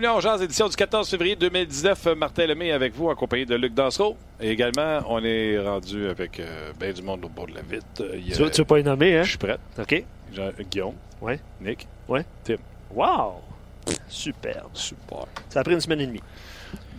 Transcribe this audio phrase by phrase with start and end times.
[0.00, 2.06] Bienvenue en Jazz, édition du 14 février 2019.
[2.16, 4.16] Martin Lemay avec vous, en compagnie de Luc Dansereau.
[4.40, 7.84] Et également, on est rendu avec euh, ben du monde au bord de la vitre.
[7.96, 9.24] Tu, veux, veux pas les nommer, hein?
[9.24, 9.58] Je suis prêt.
[9.78, 10.02] OK.
[10.32, 10.94] Jean, Guillaume.
[11.20, 11.38] Ouais.
[11.60, 11.86] Nick.
[12.08, 12.24] Ouais.
[12.44, 12.56] Tim.
[12.94, 13.42] Wow!
[14.08, 14.64] Super.
[14.72, 15.26] Super.
[15.50, 16.22] Ça a pris une semaine et demie.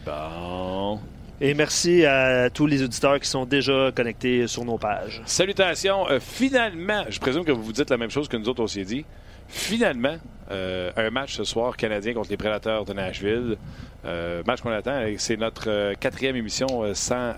[0.05, 0.99] Bon.
[1.39, 5.23] Et merci à tous les auditeurs qui sont déjà connectés sur nos pages.
[5.25, 6.07] Salutations.
[6.07, 8.67] Euh, finalement, je présume que vous vous dites la même chose que nous autres, on
[8.67, 9.05] s'est dit.
[9.51, 10.15] Finalement,
[10.49, 13.57] euh, un match ce soir canadien contre les Prédateurs de Nashville.
[14.05, 15.03] Euh, match qu'on attend.
[15.17, 17.33] C'est notre euh, quatrième émission sans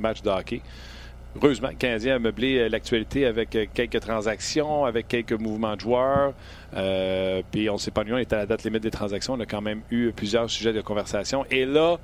[0.00, 0.60] match de hockey.
[1.36, 6.34] Heureusement, le Canadien a meublé l'actualité avec quelques transactions, avec quelques mouvements de joueurs.
[7.50, 9.34] Puis on s'est pas on est à la date limite des transactions.
[9.34, 11.46] On a quand même eu plusieurs sujets de conversation.
[11.50, 11.96] Et là,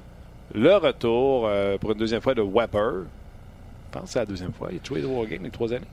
[0.55, 1.51] le retour
[1.81, 3.03] pour une deuxième fois de Weber.
[3.03, 4.69] Je pense que c'est la deuxième fois.
[4.73, 5.85] Il a joué de Wargame les trois années.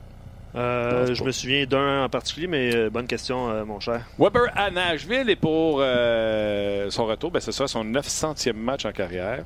[0.56, 4.06] Euh, je me souviens d'un en particulier, mais euh, bonne question, euh, mon cher.
[4.18, 9.44] Weber à Nashville et pour son retour, ben, ce sera son 900e match en carrière.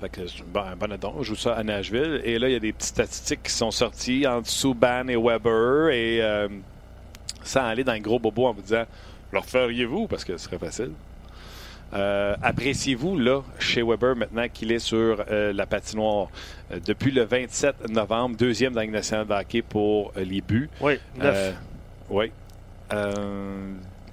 [0.00, 1.14] Fait que c'est un bon addon.
[1.18, 2.22] On joue ça à Nashville.
[2.24, 5.90] Et là, il y a des petites statistiques qui sont sorties entre Subban et Weber.
[5.90, 6.48] Et
[7.42, 8.84] sans aller dans le gros bobo en vous disant
[9.32, 10.06] leur feriez-vous?
[10.06, 10.92] Parce que ce serait facile.
[11.94, 16.28] Euh, Appréciez-vous, là, chez Weber, maintenant qu'il est sur euh, la patinoire
[16.72, 20.68] euh, depuis le 27 novembre, deuxième dans Ligue nationale de hockey pour les buts.
[20.80, 21.54] Oui, neuf.
[22.10, 22.30] Oui.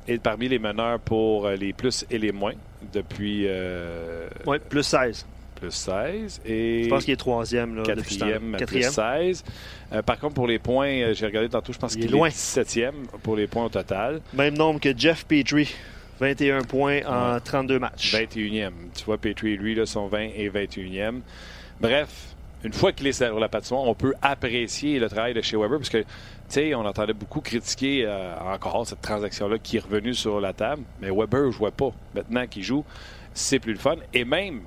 [0.07, 2.53] Et parmi les meneurs pour les plus et les moins
[2.93, 3.47] depuis
[4.47, 5.25] Oui, plus 16.
[5.55, 7.75] plus 16 et Je pense qu'il est troisième.
[7.75, 8.91] Là, quatrième à plus Quatrième.
[8.91, 9.43] 16.
[9.93, 12.17] Euh, par contre, pour les points, j'ai regardé tantôt, je pense Il est qu'il est
[12.17, 12.29] loin.
[12.29, 14.21] 17e pour les points au total.
[14.33, 15.73] Même nombre que Jeff Petrie.
[16.21, 17.39] 21 points en Ouais.
[17.43, 18.13] 32 matchs.
[18.13, 18.71] 21e.
[18.95, 21.21] Tu vois, Petrie et lui là, sont 20 et 21e.
[21.79, 25.57] Bref, une fois qu'il est sur la patinoire, on peut apprécier le travail de chez
[25.57, 26.05] Weber parce que, tu
[26.49, 30.83] sais, on entendait beaucoup critiquer euh, encore cette transaction-là qui est revenue sur la table.
[31.01, 31.91] Mais Weber ne jouait pas.
[32.13, 32.85] Maintenant qu'il joue,
[33.33, 33.95] c'est plus le fun.
[34.13, 34.61] Et même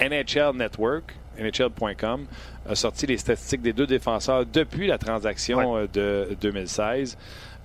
[0.00, 2.26] NHL Network, NHL.com,
[2.68, 7.16] a sorti les statistiques des deux défenseurs depuis la transaction euh, de 2016.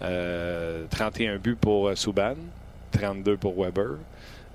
[0.02, 2.36] Euh, 31 buts pour euh, Subban,
[2.92, 3.98] 32 pour Weber.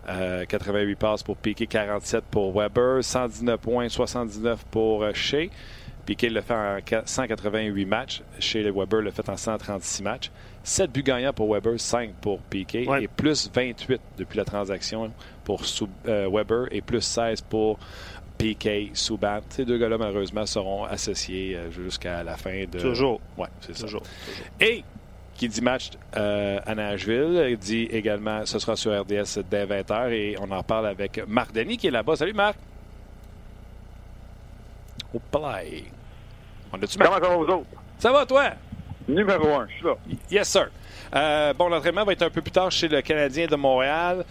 [0.09, 5.49] Euh, 88 passes pour Piquet, 47 pour Weber, 119 points, 79 pour euh, Shea.
[6.05, 8.23] Piquet le fait en qua- 188 matchs.
[8.39, 10.31] Shea Weber le fait en 136 matchs.
[10.63, 13.05] 7 buts gagnants pour Weber, 5 pour Piquet Ouais.
[13.05, 15.11] et plus 28 depuis la transaction
[15.45, 17.79] pour Sub- euh, Weber et plus 16 pour
[18.37, 19.41] Piquet, Subban.
[19.49, 22.79] Ces deux gars-là, malheureusement, seront associés euh, jusqu'à la fin de.
[22.79, 23.21] Toujours.
[23.39, 23.85] Ouais, c'est ça.
[23.85, 24.03] Toujours.
[24.61, 24.85] Et
[25.45, 30.37] qui dit match euh, à Nashville, dit également ce sera sur RDS dès 20h et
[30.41, 32.17] on en parle avec Marc Denis qui est là-bas.
[32.17, 32.57] Salut Marc!
[35.13, 35.85] Au play.
[36.73, 36.97] On a-tu?
[36.97, 37.67] Comment ça va vous autres?
[37.99, 38.45] Ça va toi?
[39.07, 39.97] Numéro un, je suis là.
[40.31, 40.71] Yes, sir.
[41.15, 44.25] Euh, bon, l'entraînement va être un peu plus tard chez le Canadien de Montréal.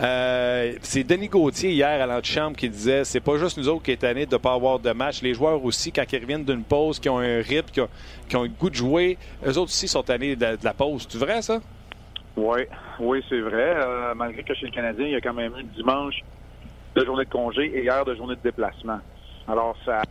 [0.00, 3.90] Euh, c'est Denis Gauthier hier à l'antichambre qui disait c'est pas juste nous autres qui
[3.90, 5.20] est tannés de ne pas avoir de match.
[5.20, 7.88] Les joueurs aussi, quand ils reviennent d'une pause, qui ont un rythme, qui ont,
[8.28, 11.06] qui ont le goût de jouer, eux autres aussi sont tannés de, la pause.
[11.10, 11.60] C'est vrai, ça?
[12.36, 12.60] Oui,
[12.98, 13.74] oui, c'est vrai.
[13.76, 16.20] Euh, malgré que chez le Canadien, il y a quand même eu dimanche
[16.94, 19.00] de journée de congé et hier de journée de déplacement.
[19.46, 20.02] Alors, ça,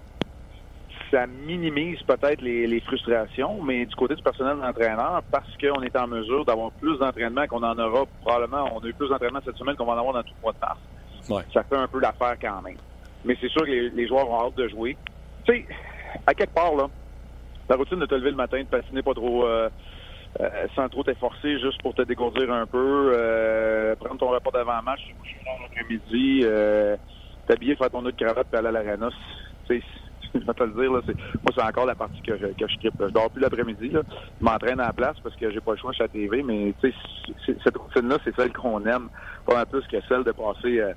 [1.11, 5.95] ça minimise peut-être les, les frustrations, mais du côté du personnel d'entraîneur, parce qu'on est
[5.97, 9.57] en mesure d'avoir plus d'entraînement qu'on en aura probablement, on a eu plus d'entraînement cette
[9.57, 10.79] semaine qu'on va en avoir dans tout le mois de mars.
[11.29, 11.43] Ouais.
[11.53, 12.77] Ça fait un peu l'affaire quand même.
[13.25, 14.97] Mais c'est sûr que les, les joueurs ont hâte de jouer.
[15.45, 15.65] Tu sais,
[16.25, 16.87] à quelque part, là,
[17.69, 19.45] la routine de te lever le matin, de patiner pas trop...
[19.45, 19.69] euh,
[20.39, 24.99] euh, sans trop t'efforcer, juste pour te dégourdir un peu, euh, prendre ton repas d'avant-match,
[25.63, 26.95] l'après-midi, euh,
[27.47, 29.09] t'habiller, faire ton autre cravate, puis aller à l'arena.
[30.33, 33.11] Je vais te le dire, là, moi, c'est encore la partie que je, que je
[33.11, 33.91] dors plus l'après-midi.
[33.93, 33.99] Je
[34.39, 36.43] m'entraîne à la place parce que j'ai pas le choix, je suis à la TV,
[36.43, 39.09] mais cette routine-là, c'est celle qu'on aime,
[39.45, 40.93] pas mal plus que celle de passer euh,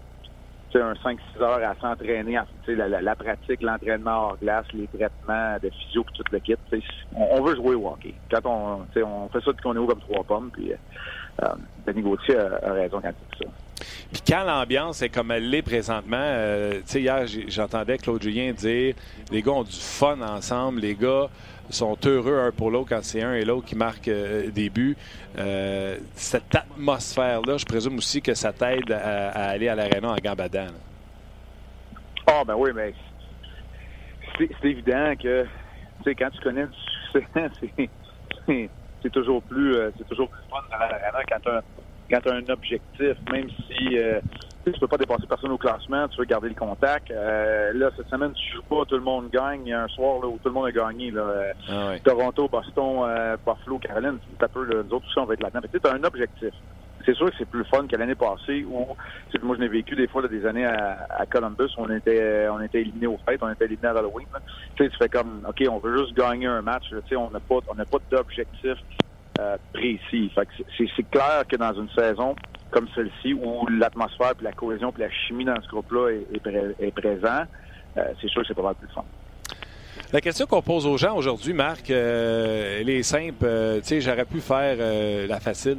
[0.75, 2.39] un 5-6 heures à s'entraîner,
[2.69, 6.55] la, la, pratique, l'entraînement hors glace, les traitements de physio, tout le kit.
[7.15, 8.15] On, veut jouer au hockey.
[8.31, 8.85] Quand on,
[9.29, 10.77] fait ça qu'on est haut comme trois pommes, puis euh,
[11.43, 11.55] euh,
[11.87, 13.51] Denis Gauthier a, a raison quand il dit ça.
[14.13, 18.53] Puis quand l'ambiance est comme elle l'est présentement, euh, tu sais, hier, j'entendais Claude Julien
[18.53, 18.95] dire
[19.31, 21.29] les gars ont du fun ensemble, les gars
[21.71, 24.97] sont heureux un pour l'autre quand c'est un et l'autre qui marque euh, des buts.
[25.39, 30.65] Euh, cette atmosphère-là, je présume aussi que ça t'aide à, aller à l'aréna en gambadant.
[30.67, 30.71] là.
[32.27, 32.95] Ah, ben oui, mais
[34.39, 35.49] c'est évident que, tu
[36.05, 36.73] sais, quand tu connais du
[37.13, 37.51] succès,
[38.47, 41.63] c'est- toujours plus euh, c'est toujours plus fun dans l'arena quand tu as,
[42.11, 44.21] quand t'as un objectif, même si euh,
[44.65, 47.11] tu tu peux pas dépasser personne au classement, tu veux garder le contact.
[47.11, 49.63] Euh, là, cette semaine, tu joues pas, tout le monde gagne.
[49.67, 51.11] Il y a un soir là, où tout le monde a gagné.
[51.11, 51.99] Là, Euh, Ah.
[52.05, 55.43] Toronto, Boston, euh, Buffalo, Caroline, c'est un peu, là, nous autres aussi, on va être
[55.43, 55.61] là-dedans.
[55.73, 56.55] Tu as un objectif.
[57.05, 58.87] c'est sûr que c'est plus fun que l'année passée où,
[59.43, 62.83] moi, je n'ai vécu des fois des années à, Columbus, où on était, on était
[62.83, 64.29] éliminé aux fêtes, on était éliminé à Halloween.
[64.77, 66.85] Tu sais, tu fais comme, OK, on veut juste gagner un match.
[66.91, 68.75] Tu sais, on n'a pas, on n'a pas d'objectif
[69.41, 70.31] euh, précis.
[70.77, 72.35] C'est clair que dans une saison
[72.73, 76.91] comme celle-ci, où l'atmosphère, puis la cohésion, puis la chimie dans ce groupe-là est, est,
[76.91, 77.43] présent,
[77.99, 79.05] euh, c'est sûr que c'est pas mal plus fun.
[80.13, 83.45] La question qu'on pose aux gens aujourd'hui, Marc, euh, elle est simple.
[83.45, 85.79] Euh, tu sais, j'aurais pu faire euh, la facile,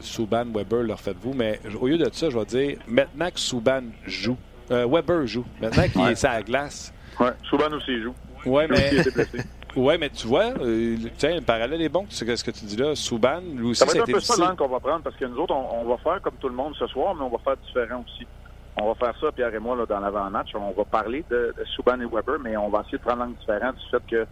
[0.00, 3.82] Souban, Weber, leur faites-vous, mais au lieu de ça, je vais dire maintenant que Souban
[4.06, 4.36] joue,
[4.70, 6.92] Weber joue, maintenant qu'il est à la glace.
[7.18, 8.14] Oui, Souban aussi joue.
[8.44, 8.90] Oui, mais.
[9.76, 10.54] Oui, mais tu vois,
[11.18, 12.94] tiens, le parallèle est bon, c'est ce que tu dis là.
[12.94, 15.36] Souban, lui aussi, ça va être un peu ça qu'on va prendre, parce que nous
[15.36, 18.02] autres, on, va faire comme tout le monde ce soir, mais on va faire différent
[18.06, 18.26] aussi.
[18.80, 20.54] On va faire ça, Pierre et moi, là, dans l'avant-match.
[20.54, 23.36] On va parler de, de Subban et Weber, mais on va essayer de prendre l'angle
[23.38, 24.26] différent du fait que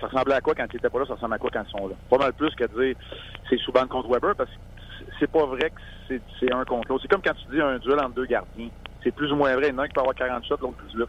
[0.00, 1.70] ça ressemblait à quoi quand ils n'étaient pas là, ça ressemble à quoi quand ils
[1.70, 1.94] sont là.
[2.10, 2.96] Pas mal plus que de dire
[3.48, 4.56] c'est Subban contre Weber, parce que
[5.18, 7.02] c'est pas vrai que c'est un contre l'autre.
[7.02, 8.68] C'est comme quand tu dis un duel entre deux gardiens.
[9.02, 9.68] C'est plus ou moins vrai.
[9.68, 11.06] Il y en a un qui peut avoir 40 shots, l'autre plus là.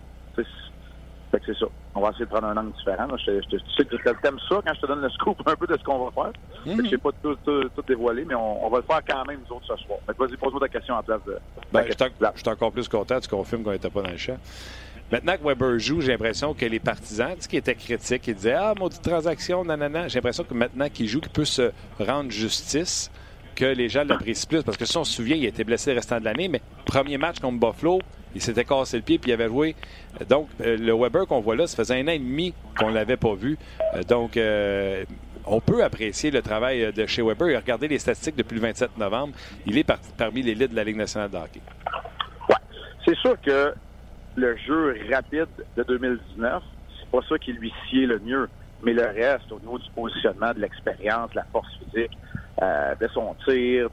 [1.31, 1.65] Fait que c'est ça.
[1.93, 3.07] On va essayer de prendre un angle différent.
[3.17, 5.77] Je, je, sais que t'aimes ça quand je te donne le scoop un peu de
[5.77, 6.33] ce qu'on va faire.
[6.65, 6.85] Je -hmm.
[6.85, 9.39] Je sais pas tout, tout, tout, dévoilé, mais on, on, va le faire quand même,
[9.47, 9.99] nous autres, ce soir.
[10.07, 11.37] Vas-y, pose-moi ta question en place de.
[11.71, 11.93] Ben, je,
[12.39, 13.19] suis encore plus content.
[13.19, 14.37] Tu confirmes qu'on n'était pas dans le champ.
[15.11, 18.33] Maintenant que Weber joue, j'ai l'impression que les partisans, tu sais, qui étaient critiques, qui
[18.33, 22.29] disaient Ah, maudite transaction, nanana, j'ai l'impression que maintenant qu'il joue, qu'il peut se rendre
[22.29, 23.09] justice,
[23.55, 24.63] que les gens l'apprécient plus.
[24.63, 26.61] Parce que si on se souvient, il a été blessé le restant de l'année, mais
[26.85, 27.99] premier match contre Buffalo,
[28.35, 29.75] il s'était cassé le pied puis il avait joué.
[30.27, 32.95] Donc, euh, le Weber qu'on voit là, ça faisait un an et demi qu'on ne
[32.95, 33.57] l'avait pas vu.
[33.95, 35.03] Euh, donc, euh,
[35.45, 37.59] on peut apprécier le travail de chez Weber.
[37.59, 39.33] Regardez les statistiques depuis le 27 novembre.
[39.65, 39.87] Il est
[40.17, 41.61] parmi les de la Ligue nationale de hockey.
[42.49, 42.55] Ouais.
[43.05, 43.73] C'est sûr que
[44.35, 46.61] le jeu rapide de 2019,
[46.99, 48.47] c'est pas ça qui lui sied le mieux.
[48.83, 52.11] Mais le reste, au niveau du positionnement, de l'expérience, de la force physique,
[52.61, 53.89] de son tir,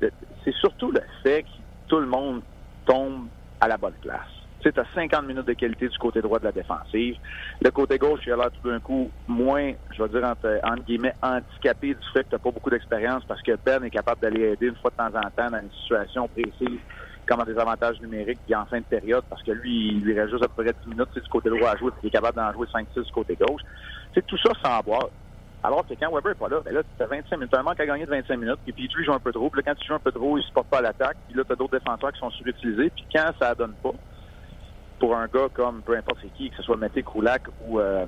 [0.00, 1.48] c'est surtout le fait que
[1.88, 2.42] tout le monde
[2.86, 3.26] tombe
[3.60, 4.26] à la bonne place.
[4.60, 7.16] Tu sais, as 50 minutes de qualité du côté droit de la défensive.
[7.60, 11.14] Le côté gauche, il a l'air tout d'un coup moins, je vais dire, entre, guillemets,
[11.22, 14.66] handicapé du fait que tu pas beaucoup d'expérience parce que Ben est capable d'aller aider
[14.66, 16.80] une fois de temps en temps dans une situation précise
[17.28, 20.30] comme des avantages numériques puis en fin de période parce que lui, il lui reste
[20.30, 22.36] juste à peu près 10 minutes du côté droit à jouer puis il est capable
[22.36, 23.62] d'en jouer 5-6 du côté gauche.
[24.14, 25.08] C'est tout ça sans boire.
[25.62, 27.62] Alors que quand Weber n'est pas là, ben là, tu as 25 minutes, tu un
[27.62, 29.78] manque à gagner de 25 minutes, puis Petrie joue un peu trop, puis là, quand
[29.80, 31.78] tu joues un peu trop, il ne supporte pas l'attaque, puis là, tu as d'autres
[31.78, 33.92] défenseurs qui sont surutilisés, puis quand ça ne donne pas,
[34.98, 38.06] pour un gars comme peu importe c'est qui, que ce soit Mété Koulak ou, euh,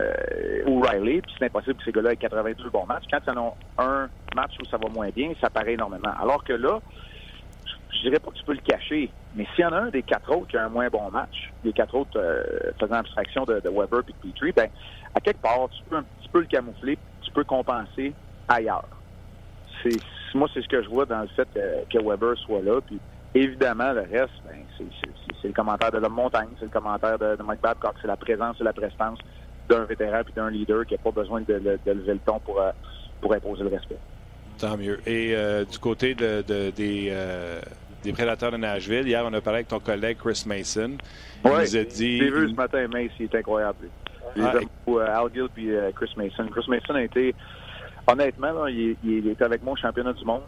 [0.00, 3.04] euh, ou Riley, puis c'est impossible que ces gars-là aient 82 bons matchs.
[3.10, 6.12] Quand ils en ont un match où ça va moins bien, ça paraît énormément.
[6.20, 6.80] Alors que là,
[7.90, 10.02] je dirais pas que tu peux le cacher, mais s'il y en a un des
[10.02, 12.42] quatre autres qui a un moins bon match, les quatre autres euh,
[12.78, 14.68] faisant abstraction de, Weber et de Petrie, ben,
[15.14, 18.12] à quelque part, tu peux un petit peu le camoufler, tu peux compenser
[18.48, 18.88] ailleurs.
[19.82, 20.00] C'est,
[20.34, 21.48] moi, c'est ce que je vois dans le fait
[21.90, 22.80] que Weber soit là.
[22.80, 22.98] Puis
[23.34, 27.60] évidemment, le reste, ben, c'est, le commentaire de l'homme montagne, c'est le commentaire de, Mike
[27.60, 29.18] Babcock, c'est la présence et la prestance
[29.68, 32.70] d'un vétéran et d'un leader qui n'a pas besoin de, lever le ton pour, euh,
[33.20, 33.98] pour imposer le respect.
[34.58, 34.98] Tant mieux.
[35.06, 37.12] Et euh, du côté de, des,
[38.02, 40.96] des prédateurs de Nashville, hier, on a parlé avec ton collègue Chris Mason.
[41.44, 42.18] Il nous a dit.
[42.18, 43.88] J'ai vu ce matin, Mason, il est incroyable.
[44.40, 44.54] Ah,
[44.88, 46.46] euh, Al Gill puis euh, Chris Mason.
[46.48, 47.34] Chris Mason a été,
[48.06, 50.42] honnêtement, là, il, il, était avec moi au championnat du monde.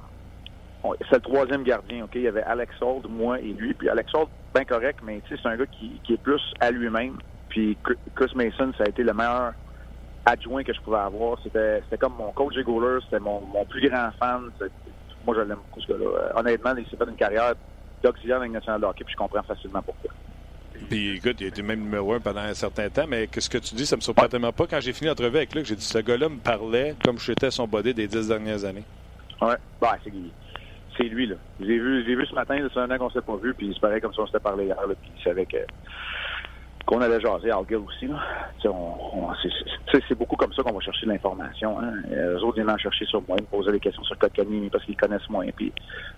[1.11, 2.13] C'est le troisième gardien, OK?
[2.15, 3.75] Il y avait Alex Holt, moi et lui.
[3.75, 7.19] Puis Alex Holt, bien correct, mais c'est un gars qui, qui, est plus à lui-même.
[7.49, 7.77] Puis
[8.15, 9.53] Chris Mason, ça a été le meilleur
[10.25, 11.39] adjoint que je pouvais avoir.
[11.43, 14.51] C'était comme mon coach et goaler, c'était mon, mon, plus grand fan.
[15.27, 16.07] Moi, je l'aime beaucoup, ce gars-là.
[16.07, 17.55] Euh, honnêtement, il s'est fait une carrière
[18.03, 20.11] d'auxiliaire dans nationale de hockey, puis je comprends facilement pourquoi.
[20.89, 23.59] Puis écoute, il a été même numéro un pendant un certain temps, mais ce que
[23.59, 24.67] tu dis, ça me surprend tellement pas.
[24.67, 27.51] Quand j'ai fini l'entrevue avec Luc, j'ai dit ce gars-là me parlait comme je j'étais
[27.51, 28.85] son body des dix dernières années.
[29.43, 30.13] Ouais, bah, c'est
[30.97, 31.37] c'est lui, là.
[31.61, 33.75] J'ai vu, j'ai vu ce matin, c'est un an qu'on s'est pas vu, puis il
[33.75, 35.59] se paraît comme si on s'était parlé hier, là, puis il savait que
[36.87, 38.07] qu'on allait jaser Al aussi.
[38.07, 38.19] Là.
[40.09, 41.79] c'est, beaucoup comme ça qu'on va chercher l'information.
[41.81, 41.93] Hein.
[42.13, 44.69] Euh, eux autres viennent en chercher sur moi, ils me posaient des questions sur Kotkani
[44.71, 45.47] parce qu'ils connaissent moins.
[45.55, 45.73] Puis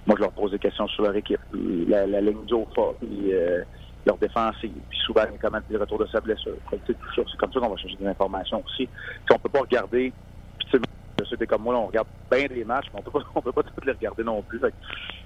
[0.06, 3.62] moi, je leur pose des questions sur leur équipe, la, la ligne d'Ofa, puis euh,
[4.06, 6.56] leur défensive, puis souvent comment le retour de sa blessure.
[6.86, 6.96] C'est
[7.38, 8.88] comme ça qu'on va chercher des informations aussi.
[9.26, 10.12] T'sais, on peut pas regarder,
[10.58, 10.80] puis
[11.28, 13.52] c'était comme moi, là, on regarde bien des matchs, mais on peut pas, on peut
[13.52, 14.60] pas tous les regarder non plus.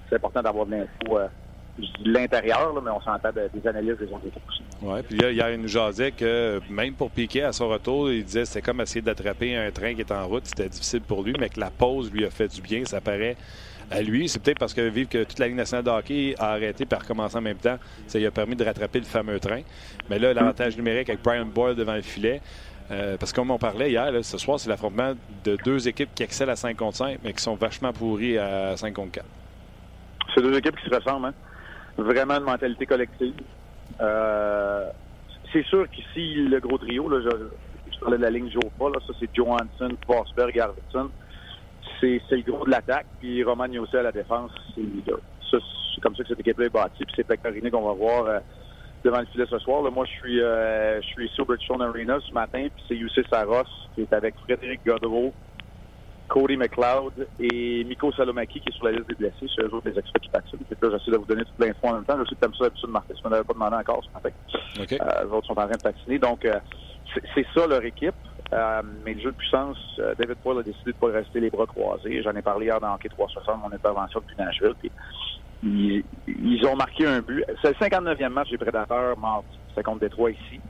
[0.09, 1.17] C'est important d'avoir de l'info.
[1.17, 1.27] Euh,
[2.03, 4.61] l'intérieur, mais on s'entend des analyses des autres équipes aussi.
[4.81, 8.23] Oui, puis là, hier, il nous jasait que même pour Piquet, à son retour, il
[8.23, 10.45] disait que c'était comme essayer d'attraper un train qui est en route.
[10.45, 12.85] C'était difficile pour lui, mais que la pause lui a fait du bien.
[12.85, 13.35] Ça paraît
[13.89, 14.29] à lui.
[14.29, 17.01] C'est peut-être parce que vivre que toute la Ligue nationale de hockey a arrêté par
[17.01, 19.61] recommencer en même temps, ça lui a permis de rattraper le fameux train.
[20.09, 22.41] Mais là, l'avantage numérique avec Brian Boyle devant le filet,
[22.89, 26.09] euh, parce que comme on parlait hier, là, ce soir, c'est l'affrontement de deux équipes
[26.15, 29.25] qui excellent à 5 contre 5, mais qui sont vachement pourries à 5 contre 4.
[30.33, 31.27] C'est deux équipes qui se ressemblent.
[31.27, 31.33] Hein?
[31.97, 33.33] Vraiment une mentalité collective.
[33.99, 34.89] Euh,
[35.51, 39.13] c'est sûr qu'ici, le gros trio, là, je, parlais de la ligne Joe là, ça
[39.19, 41.09] c'est Johansson, Forsberg, Arvidsson.
[41.99, 44.51] C'est, c'est le gros de l'attaque, puis Roman aussi à la défense.
[44.75, 44.83] C'est,
[45.49, 48.39] c'est comme ça que cette équipe-là est bâtie, puis c'est Pectoriné qu'on va voir euh,
[49.03, 49.81] devant le filet ce soir.
[49.81, 52.95] Là, moi, je suis euh, je suis ici au Bridgestone Arena ce matin, puis c'est
[52.95, 53.63] Youssef Saros
[53.95, 55.33] qui est avec Frédéric Godreau,
[56.27, 59.47] Cody McLeod et Miko Salomaki qui est sur la liste des blessés.
[59.55, 60.81] C'est eux autres les experts qui participent.
[60.81, 62.17] là, j'essaie de vous donner toute l'info en même temps.
[62.19, 64.29] Je sais que t'aimes ça d'habitude, Martin, si on n'avait pas demandé encore ce matin.
[64.81, 64.97] Okay.
[65.01, 66.19] Euh, les autres sont en train de patiner.
[66.19, 66.59] Donc, euh,
[67.33, 68.15] c'est ça leur équipe.
[68.53, 71.39] Euh, mais le jeu de puissance, euh, David Poyle a décidé de ne pas rester
[71.39, 72.21] les bras croisés.
[72.23, 74.73] J'en ai parlé hier dans Hockey 360, mon intervention depuis Nashville.
[74.79, 74.91] Puis
[75.63, 77.43] ils, ils, ont marqué un but.
[77.61, 79.47] C'est le 59e match des Prédateurs mardi.
[79.69, 80.61] C'était contre Détroit ici.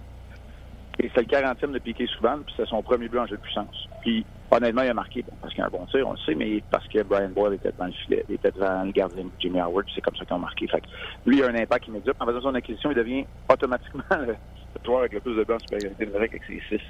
[1.00, 3.42] Et c'est le 40e de Piqué souvent, puis c'est son premier but en jeu de
[3.42, 3.88] puissance.
[4.02, 6.64] Puis, honnêtement, il a marqué, parce qu'il a un bon tir, on le sait, mais
[6.72, 9.86] parce que Brian Boyle était devant le filet, il était devant le gardien Jimmy Howard,
[9.94, 10.68] c'est comme ça qu'ils ont marqué.
[10.68, 10.82] Fait
[11.26, 12.14] lui, il a un impact immédiat.
[12.20, 14.36] En faisant son acquisition, il devient automatiquement le
[14.84, 16.84] joueur avec le plus de buts en supériorité numérique avec ses six.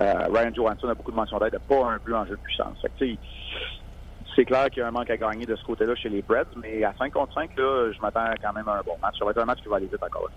[0.00, 2.40] Euh, Ryan Johansson a beaucoup de mentions d'aide, n'a pas un but en jeu de
[2.42, 2.78] puissance.
[4.36, 6.44] C'est clair qu'il y a un manque à gagner de ce côté-là chez les Preds,
[6.56, 9.16] mais à 5 contre 5, là, je m'attends quand même à un bon match.
[9.18, 10.30] Ça va être un match qui va aller vite encore.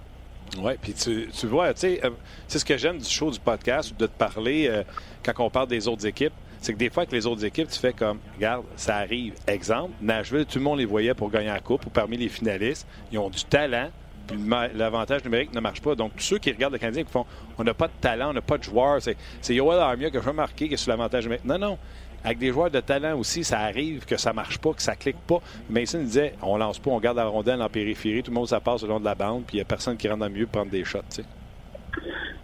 [0.58, 2.12] Oui, puis tu, tu, vois, tu sais, euh,
[2.48, 4.84] c'est ce que j'aime du show du podcast, de te parler euh,
[5.24, 6.34] quand on parle des autres équipes.
[6.62, 9.34] C'est que des fois, avec les autres équipes, tu fais comme, regarde, ça arrive.
[9.48, 12.88] Exemple, Nashville, tout le monde les voyait pour gagner la Coupe ou parmi les finalistes.
[13.12, 13.90] Ils ont du talent,
[14.28, 14.38] puis
[14.74, 15.96] l'avantage numérique ne marche pas.
[15.96, 17.26] Donc, tous ceux qui regardent le Canadien qui font,
[17.58, 20.26] on n'a pas de talent, on n'a pas de joueurs, c'est Yoel Armia que je
[20.26, 21.46] veux marquer qui est sur l'avantage numérique.
[21.46, 21.78] Non, non
[22.24, 25.20] avec des joueurs de talent aussi, ça arrive que ça marche pas, que ça clique
[25.28, 25.40] pas.
[25.70, 28.60] Mason disait on lance pas, on garde la rondelle en périphérie, tout le monde ça
[28.60, 30.46] passe le long de la bande, puis il n'y a personne qui rentre dans le
[30.46, 31.02] pour prendre des shots.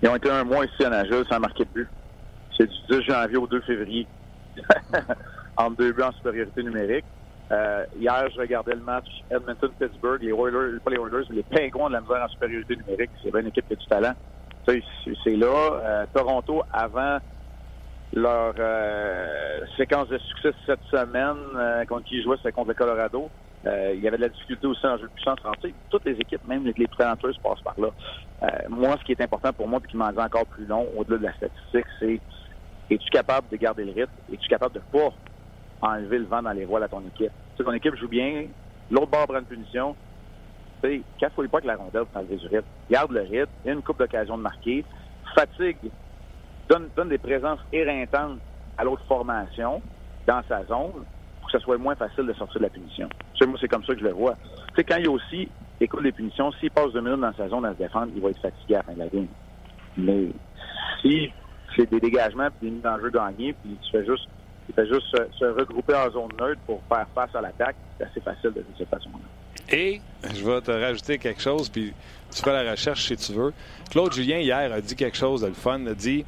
[0.01, 1.89] Ils ont été un mois ici à Nagel sans marquer de but.
[2.57, 4.07] C'est du 10 janvier au 2 février.
[5.59, 7.05] entre deux buts en supériorité numérique.
[7.51, 11.89] Euh, hier, je regardais le match Edmonton-Pittsburgh, les Oilers, pas les Oilers, mais les Pingouins
[11.89, 13.09] de la misère en supériorité numérique.
[13.21, 14.13] C'est une équipe qui a du talent.
[14.65, 15.47] C'est là.
[15.47, 17.17] Euh, Toronto, avant
[18.13, 22.73] leur euh, séquence de succès cette semaine euh, contre qui ils jouaient, c'était contre le
[22.73, 23.29] Colorado.
[23.65, 25.39] Euh, il y avait de la difficulté aussi en jeu de puissance.
[25.39, 25.73] français.
[25.89, 27.89] toutes les équipes, même les, les prédateurs, passent par là.
[28.43, 30.87] Euh, moi, ce qui est important pour moi, et qui m'en dit encore plus long,
[30.97, 32.19] au-delà de la statistique, c'est
[32.89, 34.11] es-tu capable de garder le rythme?
[34.33, 35.13] Es-tu capable de pas
[35.81, 37.31] enlever le vent dans les voiles à ton équipe?
[37.57, 38.45] Tu ton équipe joue bien,
[38.89, 39.95] l'autre bord prend une punition.
[40.81, 42.67] Tu sais, casse-toi pas que la rondelle pour enlever du rythme.
[42.89, 44.85] Garde le rythme, une coupe d'occasion de marquer.
[45.35, 45.91] Fatigue
[46.69, 48.39] donne, donne des présences éreintantes
[48.77, 49.81] à l'autre formation
[50.27, 51.03] dans sa zone
[51.41, 53.09] pour que ce soit moins facile de sortir de la punition.
[53.45, 54.35] Moi, c'est comme ça que je le vois.
[54.75, 55.49] Tu quand il y a aussi
[55.81, 58.29] écoute des punitions, s'il passe deux minutes dans sa zone à se défendre, il va
[58.29, 59.27] être fatigué à la fin de la game.
[59.97, 60.27] Mais
[61.01, 61.31] si
[61.75, 64.27] c'est des dégagements puis des mises en jeu gagnées, puis tu fais juste
[64.67, 65.07] tu fais juste
[65.39, 68.89] se, regrouper en zone neutre pour faire face à l'attaque, c'est assez facile de cette
[68.89, 69.75] façon-là.
[69.75, 69.99] Et
[70.31, 71.93] je vais te rajouter quelque chose, puis
[72.31, 73.51] tu fais la recherche si tu veux.
[73.89, 75.85] Claude Julien, hier, a dit quelque chose de le fun.
[75.87, 76.23] a dit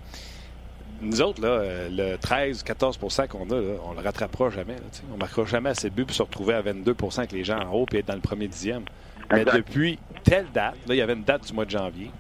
[1.02, 4.76] nous autres, là, le 13-14% qu'on a, là, on le rattrapera jamais.
[4.76, 7.44] Là, on ne marquera jamais assez de buts pour se retrouver à 22% avec les
[7.44, 8.84] gens en haut et être dans le premier dixième.
[9.32, 9.58] Mais exact.
[9.58, 12.12] depuis telle date, là, il y avait une date du mois de janvier,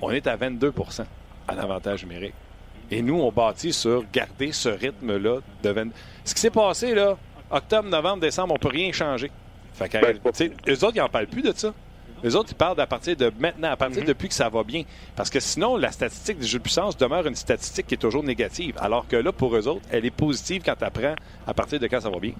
[0.00, 1.04] on est à 22%
[1.48, 2.34] à l'avantage numérique.
[2.90, 5.90] Et nous, on bâtit sur garder ce rythme-là de 20...
[6.24, 7.16] Ce qui s'est passé, là,
[7.50, 9.30] octobre, novembre, décembre, on ne peut rien changer.
[9.74, 10.18] Fait que, ben,
[10.68, 11.72] eux autres, ils n'en parlent plus de ça.
[12.22, 14.08] Les autres, ils parlent à partir de maintenant, à partir mm -hmm.
[14.08, 14.82] depuis que ça va bien.
[15.16, 18.22] Parce que sinon, la statistique des jeux de puissance demeure une statistique qui est toujours
[18.22, 18.74] négative.
[18.80, 21.86] Alors que là, pour eux autres, elle est positive quand tu apprends à partir de
[21.88, 22.34] quand ça va bien.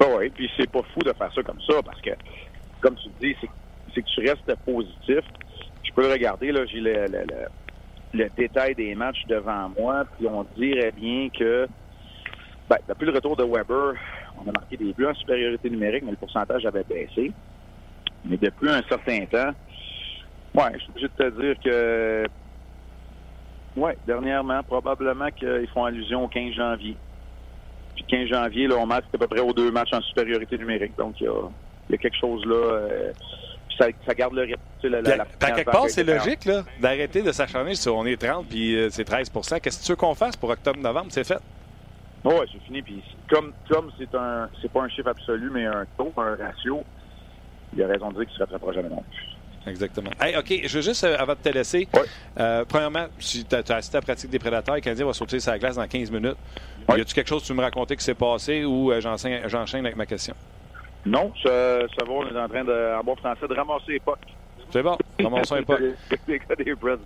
[0.00, 2.10] Oh oui, puis c'est pas fou de faire ça comme ça parce que,
[2.80, 3.34] comme tu dis,
[3.94, 5.24] c'est que tu restes positif.
[5.86, 7.40] Je peux le regarder, là, j'ai le, le, le,
[8.20, 11.68] le, détail des matchs devant moi, puis on dirait bien que,
[12.68, 13.94] ben, depuis le retour de Weber,
[14.38, 17.30] on a marqué des buts en supériorité numérique, mais le pourcentage avait baissé.
[18.24, 19.52] Mais depuis un certain temps,
[20.54, 22.24] ouais, je suis obligé de te dire que,
[23.76, 26.96] ouais, dernièrement, probablement qu'ils font allusion au 15 janvier.
[27.94, 30.96] Puis 15 janvier, là, on match à peu près aux deux matchs en supériorité numérique.
[30.96, 31.48] Donc, il y a,
[31.88, 32.54] il y a quelque chose là.
[32.54, 33.12] Euh,
[33.78, 34.60] ça, ça, garde le rythme.
[34.80, 38.04] Tu sais, la, la, la quelque part, c'est logique là, d'arrêter de s'acharner sur on
[38.04, 41.06] est 30 puis euh, c'est 13% Qu'est-ce que tu veux qu'on fasse pour octobre-novembre?
[41.10, 41.40] C'est fait.
[42.24, 42.82] Oui, c'est fini.
[42.82, 46.84] Puis comme comme c'est un c'est pas un chiffre absolu, mais un taux, un ratio,
[47.72, 49.02] il y a raison de dire qu'il se rattrapera jamais non
[49.66, 50.10] Exactement.
[50.20, 52.00] Hey, OK, je veux juste, euh, avant de te laisser, oui.
[52.38, 55.12] euh, premièrement, si tu as, as, assisté à la pratique des prédateurs, le Canadien va
[55.12, 56.36] sauter sa glace dans 15 minutes.
[56.88, 56.98] Oui.
[56.98, 59.96] Y a-tu quelque chose que tu me raconter qui s'est passé ou euh, j'enchaîne avec
[59.96, 60.34] ma question?
[61.06, 64.00] Non, ça, ça va, on est en train, de, en bon français, de ramasser les
[64.00, 64.18] pucks.
[64.70, 65.80] C'est bon, ramassons les pucks.
[66.26, 66.98] les gars des Preds,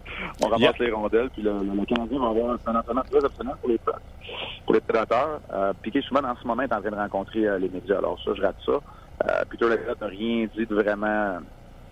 [0.43, 3.71] on ramasse les rondelles, puis le, le, Canadien va avoir un entraînement très optionnel pour
[3.71, 3.99] les Preds,
[4.65, 5.41] pour les prédateurs.
[5.83, 7.99] Piqué Schumann, en ce moment, est en train de rencontrer les médias.
[7.99, 8.81] Alors ça, je rate ça.
[9.25, 11.07] Euh, Peter Laviolette n'a rien dit de vraiment,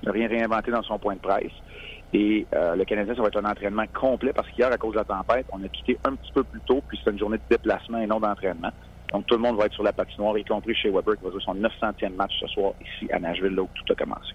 [0.03, 1.53] n'a rien réinventé dans son point de presse.
[2.13, 4.99] Et euh, le Canadien, ça va être un entraînement complet parce qu'hier, à cause de
[4.99, 7.43] la tempête, on a quitté un petit peu plus tôt, puis c'est une journée de
[7.57, 8.71] déplacement et non d'entraînement.
[9.13, 11.31] Donc tout le monde va être sur la patinoire, y compris chez Weber, qui va
[11.31, 14.33] jouer son 900e match ce soir ici à Nashville, là où tout a commencé.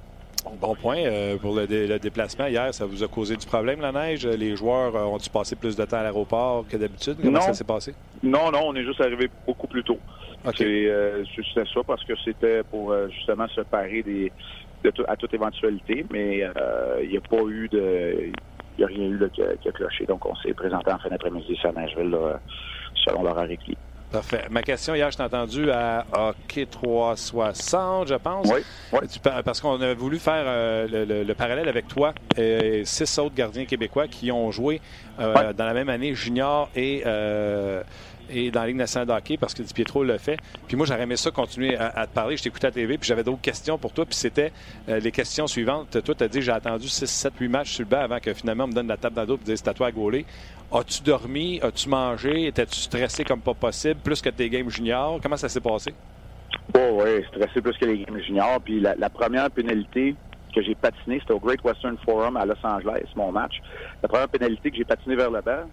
[0.61, 0.97] Bon point.
[0.97, 4.25] Euh, pour le, dé- le déplacement hier, ça vous a causé du problème, la neige?
[4.25, 7.17] Les joueurs euh, ont-ils passé plus de temps à l'aéroport que d'habitude?
[7.21, 7.41] Comment Non.
[7.41, 7.93] ça s'est passé?
[8.23, 9.99] Non, non, on est juste arrivé beaucoup plus tôt.
[10.45, 10.53] OK.
[10.57, 11.23] C'est euh,
[11.55, 14.31] ça parce que c'était pour euh, justement se parer des,
[14.83, 18.31] de tout- à toute éventualité, mais euh, il n'y a pas eu de.
[18.77, 20.05] Il n'y a rien eu là, qui, a, qui a cloché.
[20.05, 22.39] Donc, on s'est présenté en fin d'après-midi à Nashville, là,
[23.05, 23.75] selon l'horaire régulier.
[24.09, 24.45] Parfait.
[24.49, 28.49] Ma question hier, je t'ai entendu à Hockey 360, je pense.
[28.51, 28.61] Oui,
[28.93, 28.99] oui.
[29.45, 33.35] Parce qu'on a voulu faire euh, le, le- le parallèle avec toi et six autres
[33.35, 34.81] gardiens québécois qui ont joué
[35.19, 37.83] euh, dans la même année junior et, euh,
[38.31, 40.37] et dans la Ligue nationale de hockey parce que Di Pietro le fait.
[40.67, 42.37] Puis moi, j'aurais aimé ça continuer à, te parler.
[42.37, 44.05] Je t'écoutais à la TV, puis j'avais d'autres questions pour toi.
[44.05, 44.51] Puis c'était
[44.87, 46.01] euh, les questions suivantes.
[46.03, 48.33] Toi, tu as dit j'ai attendu 6, 7, 8 matchs sur le banc avant que
[48.33, 49.91] finalement on me donne la table dans le dos et dire c'est à toi à
[49.91, 50.25] gauler.
[50.71, 51.59] As-tu dormi?
[51.63, 52.47] As-tu mangé?
[52.47, 53.99] Étais-tu stressé comme pas possible?
[54.03, 55.19] Plus que tes games juniors?
[55.21, 55.93] Comment ça s'est passé?
[56.75, 58.59] Oh, oui, stressé plus que les games juniors.
[58.63, 60.15] Puis la, la première pénalité
[60.53, 63.61] que j'ai patinée, c'était au Great Western Forum à Los Angeles, mon match.
[64.01, 65.65] La première pénalité que j'ai patinée vers le banc,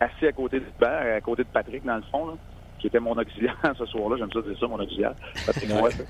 [0.00, 0.86] assis à côté du banc,
[1.16, 2.34] à côté de Patrick, dans le fond, là,
[2.78, 4.16] qui était mon auxiliaire ce soir-là.
[4.18, 5.14] J'aime ça dire ça, mon auxiliaire.
[5.46, 5.90] Patrick Ouais.
[5.90, 6.02] Ça.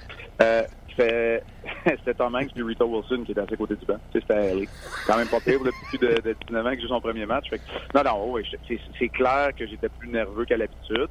[0.42, 0.62] Euh,
[0.96, 1.42] fait-
[1.86, 3.98] c'était Tom Hanks puis Rita Wilson qui était assis à côté du banc.
[4.12, 4.66] C'était
[5.06, 7.26] quand même pas pire pour le petit de, de 19 ans qui joue son premier
[7.26, 7.48] match.
[7.50, 7.64] Fait que-
[7.96, 11.08] non, non, oui, c'est c'est clair que j'étais plus nerveux qu'à l'habitude.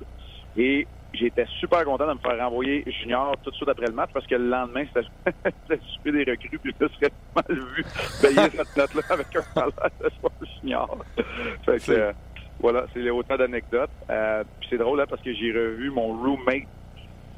[0.58, 4.10] Et j'étais super content de me faire renvoyer junior tout de suite après le match
[4.14, 7.84] parce que le lendemain, c'était souper des recrues, puis là, je serais mal vu
[8.22, 10.98] payer cette note-là avec un salaire de soir junior.
[11.66, 12.12] Fait que, euh,
[12.60, 13.90] voilà, c'est autant d'anecdotes.
[14.10, 16.64] Euh, puis c'est drôle, là, parce que j'ai revu mon roommate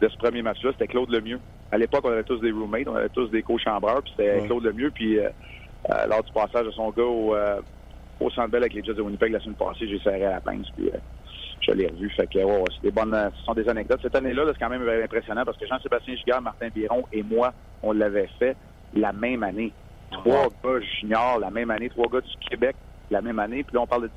[0.01, 1.39] de ce premier match-là, c'était Claude Lemieux.
[1.71, 4.47] À l'époque, on avait tous des roommates, on avait tous des co-chambreurs, puis c'était Ouais.
[4.47, 5.29] Claude Lemieux, puis euh,
[5.89, 7.35] euh, lors du passage de son gars au,
[8.19, 10.41] au Centre Bell avec les Jets de Winnipeg la semaine passée, j'ai serré à la
[10.41, 10.97] pince, puis euh,
[11.61, 12.09] je l'ai revu.
[12.11, 13.99] Fait que, ouais, ouais, c'est des bonnes, ce sont des anecdotes.
[14.01, 17.53] Cette année-là, là, c'est quand même impressionnant parce que Jean-Sébastien Gigard, Martin Biron et moi,
[17.81, 18.55] on l'avait fait
[18.93, 19.71] la même année.
[20.11, 22.75] Trois gars juniors la même année, trois gars du Québec
[23.09, 23.63] la même année.
[23.63, 24.09] Puis là, on parle de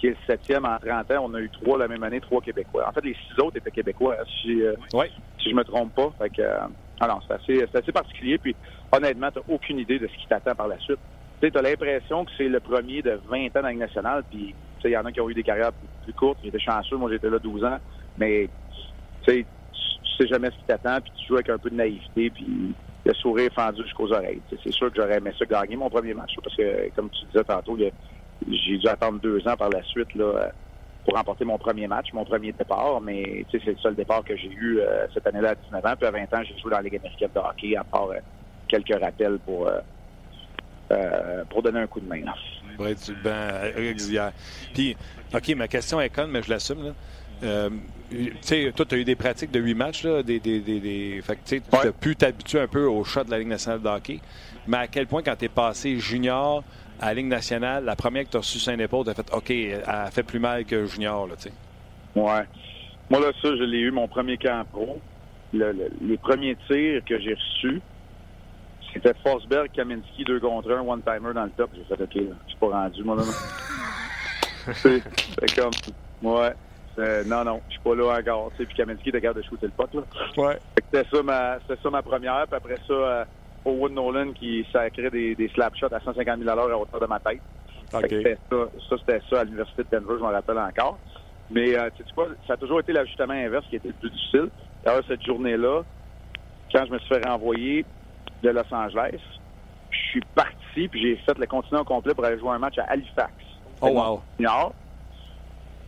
[0.00, 1.26] qui est le septième en 30 ans.
[1.30, 2.88] On a eu trois la même année, trois Québécois.
[2.88, 5.06] En fait, les six autres étaient Québécois, hein, si, euh, Oui.
[5.42, 6.10] si je me trompe pas.
[6.18, 6.58] Fait que, euh,
[7.02, 8.38] non, c'est assez, c'est assez particulier.
[8.38, 8.56] Puis,
[8.92, 11.00] honnêtement, tu aucune idée de ce qui t'attend par la suite.
[11.42, 14.24] Tu as l'impression que c'est le premier de 20 ans dans la nationale.
[14.30, 16.38] Puis, il y en a qui ont eu des carrières plus, plus courtes.
[16.42, 16.96] J'étais chanceux.
[16.96, 17.78] Moi, j'étais là 12 ans.
[18.16, 18.48] Mais,
[19.22, 20.98] tu sais, tu sais jamais ce qui t'attend.
[21.02, 22.30] Puis, tu joues avec un peu de naïveté.
[22.30, 24.42] Puis, le sourire fendu jusqu'aux oreilles.
[24.50, 26.32] C'est sûr que j'aurais aimé ça gagner mon premier match.
[26.42, 27.90] Parce que, comme tu disais tantôt, il y a-
[28.48, 30.52] j'ai dû attendre deux ans par la suite, là,
[31.04, 34.50] pour remporter mon premier match, mon premier départ, mais c'est le seul départ que j'ai
[34.50, 35.94] eu euh, cette année-là à 19 ans.
[35.98, 38.16] Puis à 20 ans, j'ai joué dans la Ligue américaine de hockey, à part euh,
[38.68, 39.66] quelques rappels pour,
[40.90, 42.24] euh, pour donner un coup de main.
[42.24, 42.34] là.
[43.24, 44.32] banc régulière.
[44.74, 44.96] Puis,
[45.34, 46.94] OK, ma question est conne, mais je l'assume.
[47.42, 47.70] Euh,
[48.10, 50.80] tu sais, toi, tu as eu des pratiques de huit matchs, là, des, des, des,
[50.80, 51.86] des- Fait que, tu Ouais.
[51.88, 54.20] as pu t'habituer un peu au shot de la Ligue nationale de hockey.
[54.66, 56.62] Mais à quel point, quand tu es passé junior
[57.00, 59.32] à la Ligue nationale, la première que tu as reçu sur épaule, tu as fait
[59.32, 61.52] OK, elle a fait plus mal que junior, là, tu sais.
[62.14, 62.44] Ouais.
[63.08, 65.00] Moi, là, ça, je l'ai eu mon premier camp pro.
[65.52, 67.80] Le- le- les premiers tirs que j'ai reçus,
[68.92, 71.70] c'était Forsberg, Kaminski, deux contre un, one-timer dans le top.
[71.74, 73.22] J'ai fait OK, là, je suis pas rendu, moi, là.
[73.22, 74.72] là.
[74.74, 75.70] c'est comme,
[76.22, 76.52] ouais.
[77.26, 78.52] Non, non, je suis pas là encore.
[78.56, 80.02] Puis Kaminski était capable de shooter le puck, là.
[80.36, 80.58] Ouais.
[80.74, 82.46] Fait que C'était ça, ma, c'était ça ma première.
[82.46, 83.24] Puis après ça, euh,
[83.64, 87.20] Howard Nolan qui sacrait des, des slap shots à 150 000 à hauteur de ma
[87.20, 87.40] tête.
[87.90, 90.98] Ça, ça c'était ça à l'Université de Denver, je m'en rappelle encore.
[91.50, 94.10] Mais euh, tu sais quoi, ça a toujours été l'ajustement inverse qui était le plus
[94.10, 94.48] difficile.
[94.84, 95.82] D'ailleurs, cette journée-là,
[96.72, 97.84] quand je me suis fait renvoyer
[98.42, 99.18] de Los Angeles,
[99.90, 102.78] je suis parti puis j'ai fait le continent au complet pour aller jouer un match
[102.78, 103.32] à Halifax.
[103.80, 104.22] Oh, wow.
[104.38, 104.72] Junior.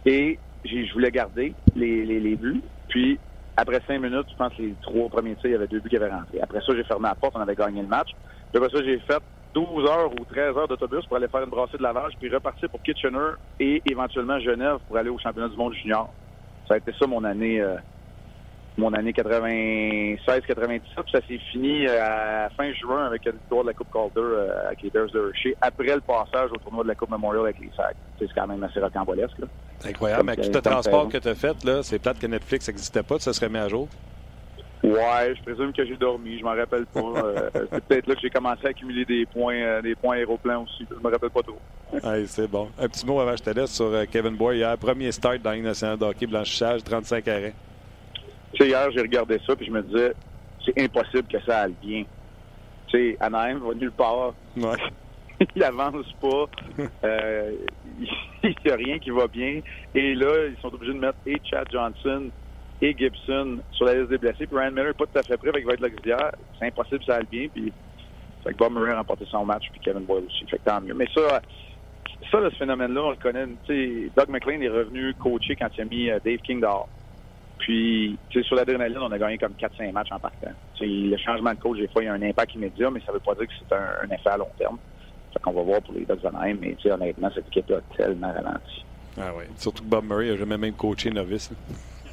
[0.04, 2.62] Et je voulais garder les, les, les buts.
[2.88, 3.18] Puis,
[3.56, 5.90] après cinq minutes, je pense que les trois premiers tirs, il y avait deux buts
[5.90, 6.40] qui avaient rentré.
[6.40, 8.08] Après ça, j'ai fermé la porte, on avait gagné le match.
[8.52, 9.22] Puis après ça, j'ai fait
[9.54, 12.70] 12 heures ou 13 heures d'autobus pour aller faire une brassée de lavage, puis repartir
[12.70, 16.14] pour Kitchener et éventuellement Genève pour aller au championnat du monde junior.
[16.66, 17.76] Ça a été ça mon année euh,
[18.76, 20.80] mon année 96-97.
[20.80, 24.10] Puis ça s'est fini euh, à fin juin avec une victoire de la Coupe Calder
[24.16, 27.44] euh, avec les Bears de Hershey, après le passage au tournoi de la Coupe Memorial
[27.44, 27.96] avec les Sacs.
[28.18, 29.36] C'est quand même assez rocambolesque.
[29.84, 30.30] Incroyable.
[30.30, 33.32] Avec tout le transport que tu as fait, c'est plate que Netflix n'existait pas, ça
[33.32, 33.88] serait mis à jour?
[34.82, 37.00] Ouais, je présume que j'ai dormi, je m'en rappelle pas.
[37.22, 40.64] Euh, c'est peut-être là que j'ai commencé à accumuler des points, euh, des points aéroplans
[40.64, 40.86] aussi.
[40.90, 41.58] Je me rappelle pas trop.
[42.02, 42.68] Hey, c'est bon.
[42.78, 44.76] Un petit mot avant je te laisse sur euh, Kevin Boy hier.
[44.78, 47.54] Premier start dans la Ligue nationale de hockey, blanchissage, 35 arrêts.
[48.52, 50.12] Tu sais, hier, j'ai regardé ça puis je me disais,
[50.64, 52.04] c'est impossible que ça aille bien.
[52.88, 54.34] Tu sais, Anaheim va nulle part.
[54.56, 54.76] Ouais.
[55.56, 56.46] il avance pas.
[57.04, 57.52] Euh,
[58.42, 59.60] il n'y a rien qui va bien.
[59.94, 62.30] Et là, ils sont obligés de mettre et Chad Johnson
[62.80, 64.46] et Gibson sur la liste des blessés.
[64.46, 66.32] Puis Ryan Miller n'est pas tout à fait prêt, avec il va être l'auxiliaire.
[66.58, 67.48] C'est impossible que ça aille bien.
[67.52, 67.72] Puis,
[68.42, 70.44] fait que Bob Murray a remporté son match, puis Kevin Boyle aussi.
[70.46, 70.94] Fait que tant mieux.
[70.94, 71.40] Mais ça,
[72.30, 73.46] ça, là, ce phénomène-là, on le connaît.
[74.16, 76.88] Doug McLean est revenu coacher quand il a mis euh, Dave King dehors.
[77.62, 80.50] Puis, tu sais, sur l'adrénaline, on a gagné comme 4-5 matchs en partant.
[80.80, 83.14] le changement de coach, des fois, il y a un impact immédiat, mais ça ne
[83.14, 84.78] veut pas dire que c'est un, un, effet à long terme.
[85.32, 87.96] Fait qu'on va voir pour les Ducks Anaheim, mais tu sais, honnêtement, cette équipe-là a
[87.96, 88.84] tellement ralenti.
[89.16, 89.44] Ah oui.
[89.56, 91.52] Surtout que Bob Murray n'a jamais même coaché novice.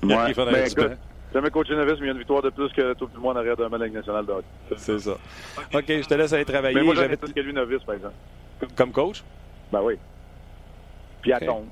[0.04, 0.92] Ouais, ben, écoute,
[1.34, 3.38] jamais coaché novice, mais il y a une victoire de plus que tout le monde
[3.38, 4.34] arrière d'un Ligue nationale de.
[4.78, 5.18] C'est ça.
[5.74, 6.76] OK, je te laisse aller travailler.
[6.76, 8.14] Mais moi, j'avais plus que lui novice, par exemple.
[8.76, 9.24] Comme coach?
[9.72, 9.96] Ben oui.
[11.22, 11.46] Puis okay.
[11.46, 11.66] à tombe,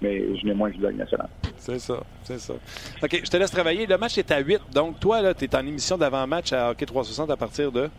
[0.00, 1.28] mais je n'ai moins que la Ligue nationale.
[1.56, 2.54] C'est ça, c'est ça.
[3.02, 3.86] OK, je te laisse travailler.
[3.86, 4.60] Le match est à 8.
[4.72, 7.90] Donc, toi, là, tu es en émission d'avant-match à Hockey 360 à partir de?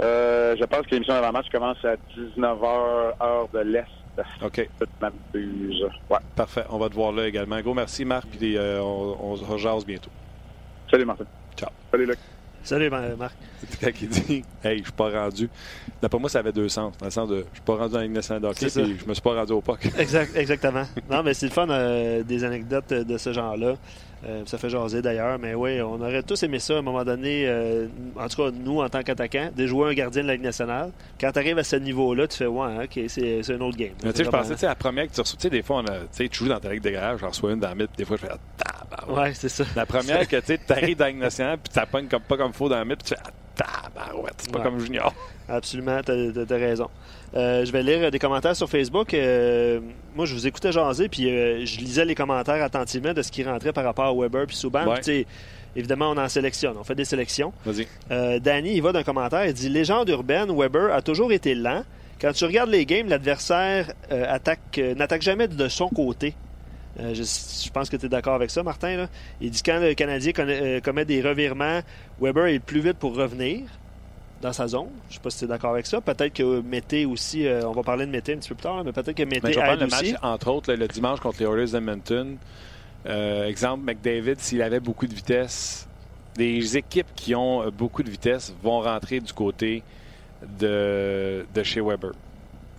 [0.00, 3.86] Euh, je pense que l'émission d'avant-match commence à 19h, heure de l'Est.
[4.42, 4.68] OK.
[6.10, 6.18] Ouais.
[6.34, 6.64] Parfait.
[6.70, 7.60] On va te voir là également.
[7.60, 8.26] Go, merci, Marc.
[8.26, 10.10] Puis euh, on, on se jase bientôt.
[10.90, 11.24] Salut, Martin.
[11.56, 11.70] Ciao.
[11.92, 12.18] Salut, Luc.
[12.68, 13.34] Salut, Marc.
[13.70, 15.48] C'est quand il dit Hey, je suis pas rendu.
[16.02, 16.92] D'après moi, ça avait deux sens.
[16.98, 18.98] Dans le sens de Je suis pas rendu dans la Ligue nationale de hockey, puis
[19.00, 19.86] je me suis pas rendu au POC.
[19.96, 20.82] Exact, exactement.
[21.10, 23.76] non, mais c'est le fun euh, des anecdotes de ce genre-là.
[24.26, 27.04] Euh, ça fait jaser d'ailleurs, mais oui, on aurait tous aimé ça à un moment
[27.04, 30.34] donné, euh, en tout cas nous en tant qu'attaquants, de jouer un gardien de la
[30.34, 30.90] Ligue nationale.
[31.20, 33.92] Quand tu arrives à ce niveau-là, tu fais ouais, ok, c'est un autre game.
[34.00, 35.82] Tu sais, je pensais, tu sais, la première que tu reçois, tu sais, des fois,
[35.82, 37.90] on a, tu joues dans ta ligue de garage, j'en reçois une dans la mythe,
[37.96, 38.38] des fois, je fais ah,
[38.90, 39.18] tabarouette.
[39.18, 39.64] Ouais, c'est ça.
[39.76, 42.52] La première que tu arrives dans la Ligue nationale, puis tu pognes comme, pas comme
[42.52, 45.12] faux dans la mythe, puis tu fais ah, tabarouette, c'est pas comme junior.
[45.48, 46.88] Absolument, tu as, raison.
[47.34, 49.14] Euh, je vais lire des commentaires sur Facebook.
[49.14, 49.80] Euh,
[50.14, 53.42] moi, je vous écoutais jaser, puis euh, je lisais les commentaires attentivement de ce qui
[53.42, 54.86] rentrait par rapport à Weber puis Souban.
[54.86, 55.26] Ouais.
[55.74, 56.76] évidemment, on en sélectionne.
[56.78, 57.52] On fait des sélections.
[57.64, 58.40] Vas-y.
[58.40, 59.46] Danny, il va d'un commentaire.
[59.46, 61.84] Il dit Légende urbaine, Weber a toujours été lent.
[62.20, 66.34] Quand tu regardes les games, l'adversaire attaque, n'attaque jamais de son côté.
[66.98, 68.96] Je, je, pense que tu es d'accord avec ça, Martin.
[68.96, 69.08] Là.
[69.40, 70.32] Il dit quand le Canadien
[70.82, 71.80] commet des revirements,
[72.20, 73.62] Weber est plus vite pour revenir
[74.40, 74.88] dans sa zone.
[75.08, 76.00] Je ne sais pas si tu es d'accord avec ça.
[76.00, 78.82] Peut-être que Mété aussi, euh, on va parler de Mété un petit peu plus tard,
[78.84, 80.12] mais peut-être que Mété ben, aide le aussi.
[80.12, 82.36] match, entre autres, le dimanche contre les Oilers d'Edmonton.
[83.06, 85.88] Euh, exemple, McDavid, s'il avait beaucoup de vitesse,
[86.36, 89.82] des équipes qui ont euh, beaucoup de vitesse vont rentrer du côté
[90.58, 92.12] de, de chez Weber.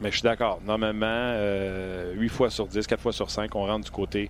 [0.02, 0.60] Mais je suis d'accord.
[0.66, 4.30] Normalement, euh, 8 fois sur 10, 4 fois sur 5, on rentre du côté,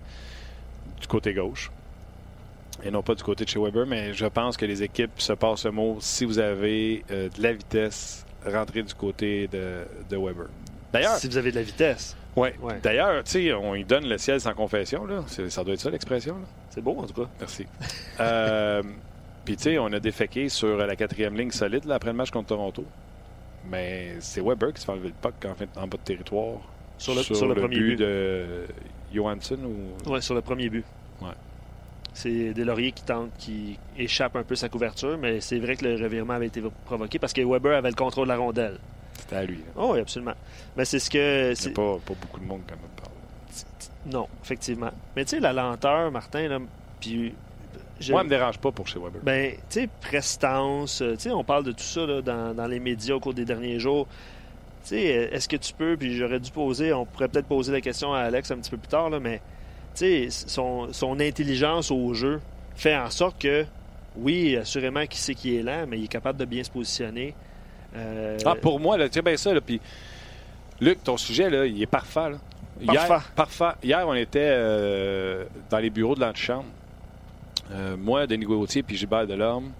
[1.00, 1.70] du côté gauche
[2.82, 5.32] et non pas du côté de chez Weber, mais je pense que les équipes se
[5.32, 10.16] passent le mot si vous avez euh, de la vitesse, rentrez du côté de, de
[10.16, 10.46] Weber.
[10.92, 11.16] D'ailleurs.
[11.16, 12.16] Si vous avez de la vitesse.
[12.36, 12.48] Oui.
[12.60, 12.78] Ouais.
[12.82, 15.04] D'ailleurs, tu sais, on y donne le ciel sans confession.
[15.04, 15.24] Là.
[15.26, 16.36] Ça doit être ça l'expression.
[16.70, 17.28] C'est beau en tout cas.
[17.38, 17.66] Merci.
[18.20, 18.82] euh,
[19.44, 22.30] Puis, tu sais, on a déféqué sur la quatrième ligne solide là, après le match
[22.30, 22.84] contre Toronto.
[23.68, 26.60] Mais c'est Weber qui se fait enlever le puck en, fait, en bas de territoire.
[26.98, 28.00] Sur le, sur le, premier but, but.
[28.00, 28.66] de
[29.12, 30.10] Johansson ou...
[30.10, 30.84] Oui, sur le premier but.
[31.22, 31.28] Ouais.
[32.12, 35.86] C'est des lauriers qui tentent, qui échappent un peu sa couverture, mais c'est vrai que
[35.86, 38.78] le revirement avait été provoqué parce que Weber avait le contrôle de la rondelle.
[39.18, 39.58] C'était à lui.
[39.58, 39.72] Hein.
[39.76, 40.34] Oh, oui, absolument.
[40.76, 41.52] Mais c'est ce que.
[41.54, 43.10] C'est pas, pas beaucoup de monde quand même parle.
[44.06, 44.90] Non, effectivement.
[45.14, 46.58] Mais tu sais, la lenteur, Martin, là,
[47.00, 47.34] puis.
[48.00, 48.12] Je...
[48.12, 49.20] Moi, elle me dérange pas pour chez Weber.
[49.22, 52.80] Ben, tu sais, prestance, tu sais, on parle de tout ça là, dans, dans, les
[52.80, 54.06] médias au cours des derniers jours.
[54.82, 57.82] Tu sais, est-ce que tu peux, puis j'aurais dû poser, on pourrait peut-être poser la
[57.82, 59.42] question à Alex un petit peu plus tard, là, mais
[60.30, 62.40] son, son intelligence au jeu
[62.74, 63.66] fait en sorte que,
[64.16, 67.34] oui, assurément qu'il sait qu'il est lent, mais il est capable de bien se positionner.
[67.94, 68.38] Euh...
[68.44, 69.52] Ah, pour moi, tu sais bien ça.
[69.52, 69.80] Là, puis,
[70.80, 72.30] Luc, ton sujet, là, il est parfait.
[72.30, 72.38] Là.
[72.86, 73.08] Parfait.
[73.08, 73.72] Hier, parfait.
[73.82, 76.64] Hier, on était euh, dans les bureaux de l'antichambre.
[77.70, 79.72] Euh, moi, Denis Gauthier puis Gilbert Delorme.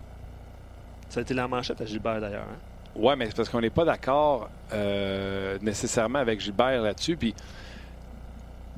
[1.09, 2.46] Ça a été la manchette à Gilbert, d'ailleurs.
[2.50, 2.59] Hein?
[2.94, 7.16] Oui, mais c'est parce qu'on n'est pas d'accord euh, nécessairement avec Gilbert là-dessus.
[7.16, 7.35] Puis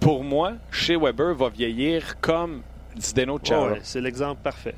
[0.00, 2.62] pour moi, chez Weber va vieillir comme
[2.98, 3.72] Zdeno Chara.
[3.72, 4.74] ouais, c'est l'exemple parfait.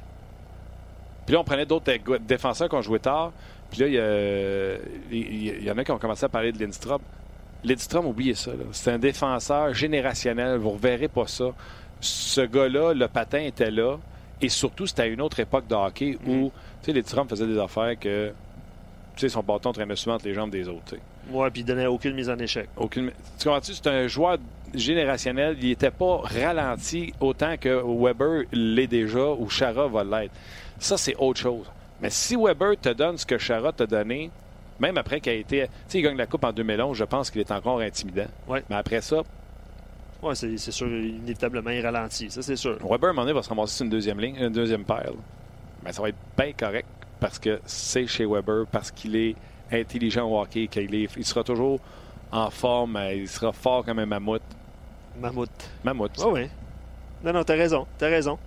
[1.27, 3.33] Puis là, on prenait d'autres défenseurs qui ont joué tard.
[3.71, 3.89] Puis là,
[5.11, 7.01] il y, en a qui ont commencé à parler de Lindstrom.
[7.65, 8.53] Lindstrom, oubliez ça.
[8.73, 10.59] C'est un défenseur générationnel.
[10.59, 11.47] Vous ne reverrez pas ça.
[12.01, 13.97] Ce gars-là, le patin était là.
[14.45, 16.51] Et surtout, c'était à une autre époque de hockey où mm.
[16.51, 16.53] tu
[16.83, 18.29] sais, Lindstrom faisait des affaires que
[19.17, 20.97] tu sais, son bâton traînait souvent entre les jambes des autres.
[21.31, 22.69] Oui, puis il donnait aucune mise en échec.
[22.77, 23.11] Aucune...
[23.39, 23.73] Tu comprends-tu?
[23.73, 24.37] C'est un joueur
[24.75, 30.35] générationnel, il n'était pas ralenti autant que Weber l'est déjà ou Chara va l'être.
[30.79, 31.71] Ça, c'est autre chose.
[32.03, 34.31] Mais si Weber te donne ce que Chara t'a donné,
[34.79, 35.63] même après qu'il a été.
[35.63, 38.27] Tu sais, il gagne la Coupe en 2011, je pense qu'il est encore intimidant.
[38.47, 38.63] Ouais.
[38.69, 39.23] Mais après ça.
[40.25, 42.31] Oui, c'est sûr, inévitablement, il ralentit.
[42.31, 42.79] Ça, c'est sûr.
[42.83, 45.13] Weber, à un moment donné, va se ramasser sur une deuxième ligne, une deuxième paire.
[45.83, 46.87] ben, ça va être bien correct
[47.21, 49.35] parce que c'est chez Weber, parce qu'il est
[49.71, 51.79] intelligent au hockey, qu'il est, il sera toujours
[52.33, 54.43] en forme, euh, il sera fort comme un mammouth.
[55.21, 55.71] Mammouth.
[55.85, 56.13] Mammouth.
[56.25, 56.49] Oh oui.
[57.23, 57.87] Non, non, t'as raison.
[57.99, 58.39] T'as raison.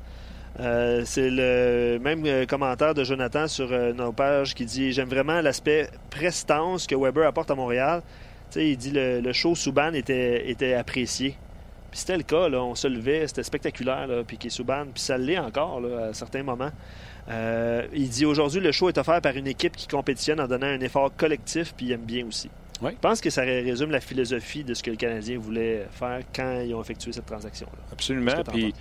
[0.59, 5.07] Euh, c'est le même euh, commentaire de Jonathan sur euh, nos pages qui dit J'aime
[5.09, 8.01] vraiment l'aspect prestance que Weber apporte à Montréal.
[8.55, 11.35] Il dit le, le show Souban était, était apprécié.
[11.97, 15.01] Puis c'était le cas, là, on se levait, c'était spectaculaire, là, puis qui Souban, puis
[15.01, 16.69] ça l'est encore là, à certains moments.
[17.27, 20.67] Euh, il dit aujourd'hui le show est offert par une équipe qui compétitionne en donnant
[20.67, 22.51] un effort collectif, puis il aime bien aussi.
[22.83, 22.91] Oui.
[22.93, 26.61] Je pense que ça résume la philosophie de ce que le Canadien voulait faire quand
[26.61, 27.79] ils ont effectué cette transaction-là.
[27.91, 28.43] Absolument.
[28.53, 28.75] Puis,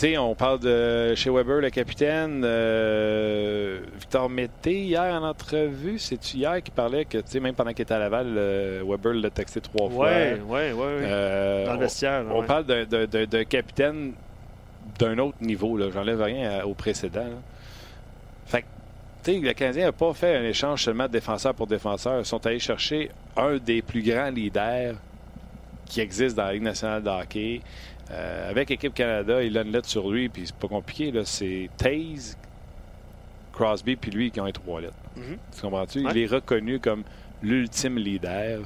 [0.00, 2.42] sais, on parle de chez Weber, le capitaine.
[2.44, 7.70] euh, Victor Mété, hier en entrevue, c'est-tu hier qui parlait que, tu sais, même pendant
[7.72, 10.06] qu'il était à Laval, euh, Weber l'a texté trois fois.
[10.08, 10.72] Ouais, ouais.
[10.72, 10.98] ouais.
[11.02, 12.24] Euh, Dans le vestiaire.
[12.30, 14.12] on, parle d'un- capitaine
[14.98, 15.76] d'un autre niveau.
[15.76, 15.86] là.
[15.92, 17.24] J'enlève rien à- au précédent.
[17.24, 17.36] là.
[18.46, 18.66] Fait que,
[19.24, 22.18] tu sais, le Canadien n'a pas fait un échange seulement de défenseur pour défenseur.
[22.18, 24.94] Ils sont allés chercher un des plus grands leaders
[25.86, 27.60] qui existent dans la Ligue nationale de hockey.
[28.10, 31.12] Euh, avec Équipe Canada, il a une lettre sur lui, puis c'est pas compliqué.
[31.24, 32.36] C'est Taze,
[33.52, 34.94] Crosby, puis lui qui ont les trois lettres.
[35.16, 35.38] Mhm.
[35.54, 36.04] Tu comprends-tu?
[36.04, 36.12] Ouais.
[36.14, 37.02] Il est reconnu comme
[37.42, 38.60] l'ultime leader.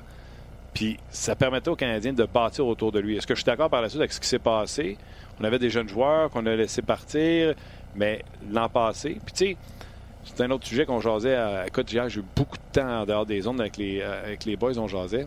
[0.74, 3.16] Puis ça permettait aux Canadiens de bâtir autour de lui.
[3.16, 4.96] Est-ce que je suis d'accord par la suite avec ce qui s'est passé?
[5.40, 7.54] On avait des jeunes joueurs qu'on a laissé partir,
[7.94, 9.18] mais l'an passé.
[9.24, 9.56] Puis tu sais,
[10.24, 11.34] c'est un autre sujet qu'on jasait.
[11.34, 11.66] À...
[11.66, 14.44] Écoute, hier, j'ai eu beaucoup de temps en dehors des zones avec les, euh, avec
[14.44, 15.26] les boys, on jasait.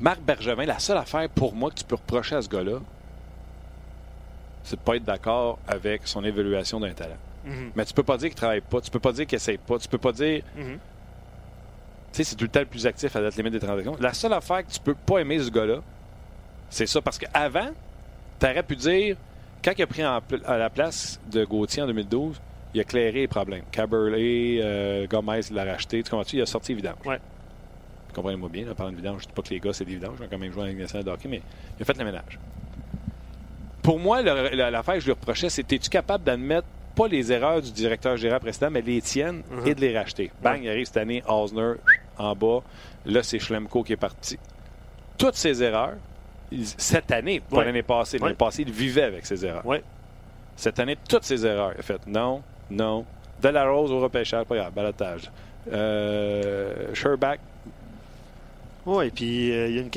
[0.00, 2.80] Marc Bergevin, la seule affaire pour moi que tu peux reprocher à ce gars-là,
[4.68, 7.16] c'est de ne pas être d'accord avec son évaluation d'un talent.
[7.44, 7.72] Mhm.
[7.74, 9.78] Mais tu peux pas dire qu'il travaille pas, tu peux pas dire qu'il essaye pas,
[9.78, 10.64] tu peux pas dire Mhm.
[10.74, 10.78] tu
[12.12, 13.96] sais, c'est tout le temps le plus actif à date limite des transactions.
[14.00, 15.78] La seule affaire que tu peux pas aimer ce gars-là,
[16.68, 17.00] c'est ça.
[17.00, 17.70] Parce qu'avant,
[18.38, 19.16] tu aurais pu dire,
[19.64, 22.40] quand il a pris en à la place de Gauthier en 2012,
[22.74, 23.62] il a clairé les problèmes.
[23.72, 26.02] Caberlet, euh, Gomez, il l'a racheté.
[26.02, 26.36] Tu comprends-tu?
[26.36, 26.96] Il a sorti vidange.
[27.06, 27.18] Ouais.
[28.14, 30.16] Comprenez-moi bien, en parlant de vidange, je dis pas que les gars, c'est des vidanges.
[30.20, 31.40] Ils ont quand même joué en Ligue nationale de hockey, mais
[31.78, 32.38] il a fait le ménage.
[33.82, 37.70] Pour moi, l'affaire que je lui reprochais, c'est es-tu capable d'admettre pas les erreurs du
[37.70, 39.66] directeur général précédent, mais les tiennes Mhm.
[39.66, 40.30] et de les racheter?
[40.42, 41.74] Bang, il arrive cette année, Osner
[42.18, 42.60] en bas.
[43.06, 44.36] Là, c'est Schlemko qui est parti.
[45.16, 45.94] Toutes ces erreurs,
[46.76, 47.64] cette année, pas Ouais.
[47.66, 48.36] l'année passée, l'année Ouais.
[48.36, 49.64] passée, il vivait avec ces erreurs.
[49.64, 49.82] Ouais.
[50.56, 51.72] Cette année, toutes ces erreurs.
[51.76, 53.04] Il a fait non, non.
[53.40, 55.30] De la Rose au repêchage, pas grave, balotage.
[55.72, 57.36] Euh, Sherbach,
[58.90, 59.90] Oui, puis euh, il y, a une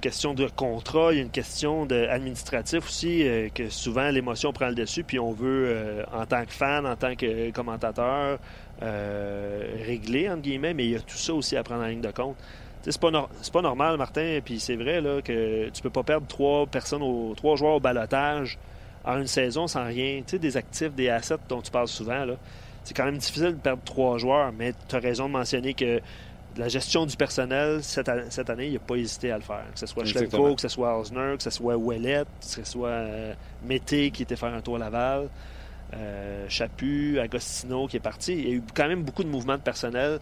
[0.00, 4.50] question- de contrat, il y a une question de administratif aussi, euh, que souvent l'émotion
[4.50, 8.38] prend le dessus, puis on veut, euh, en tant que fan, en tant que commentateur,
[8.80, 12.10] régler, entre guillemets, mais il y a tout ça aussi à prendre en ligne de
[12.12, 12.36] compte.
[12.80, 13.10] C'est pas,
[13.52, 17.34] pas normal, Martin, puis c'est vrai là, que tu peux pas perdre trois personnes, au,
[17.36, 18.58] trois joueurs au balotage
[19.04, 20.22] en une saison sans rien.
[20.26, 22.24] Tu sais, des actifs, des assets dont tu parles souvent,
[22.84, 26.00] c'est quand même difficile de perdre trois joueurs, mais tu as raison de mentionner que
[26.56, 29.64] la gestion du personnel, cette, cette année, il n'a pas hésité à le faire.
[29.72, 30.04] Que ce soit.
[30.04, 34.22] Schlemko, que ce soit Osner, que ce soit Ouellet, que ce soit euh, Mété qui
[34.22, 35.28] était faire un tour à Laval,
[35.94, 38.32] euh, Chaput, Agostino qui est parti.
[38.34, 40.20] Il y a eu quand même beaucoup de mouvements de personnel.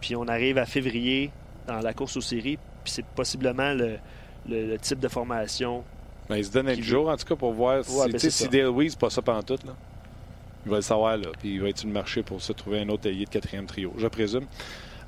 [0.00, 1.30] Puis on arrive à février
[1.66, 3.96] dans la course aux séries, puis c'est possiblement le,
[4.48, 5.82] le- le type de formation.
[6.28, 8.48] ben, il se donne un jour, en tout cas, pour voir si, Ouais, ben, si.
[8.48, 9.58] Dale Weiss passe ça pendant tout.
[9.66, 9.72] Là.
[10.64, 11.28] Il va le savoir, là.
[11.40, 13.66] Puis il va être sur le marché pour se trouver un autre allié de quatrième
[13.66, 14.44] trio, je présume.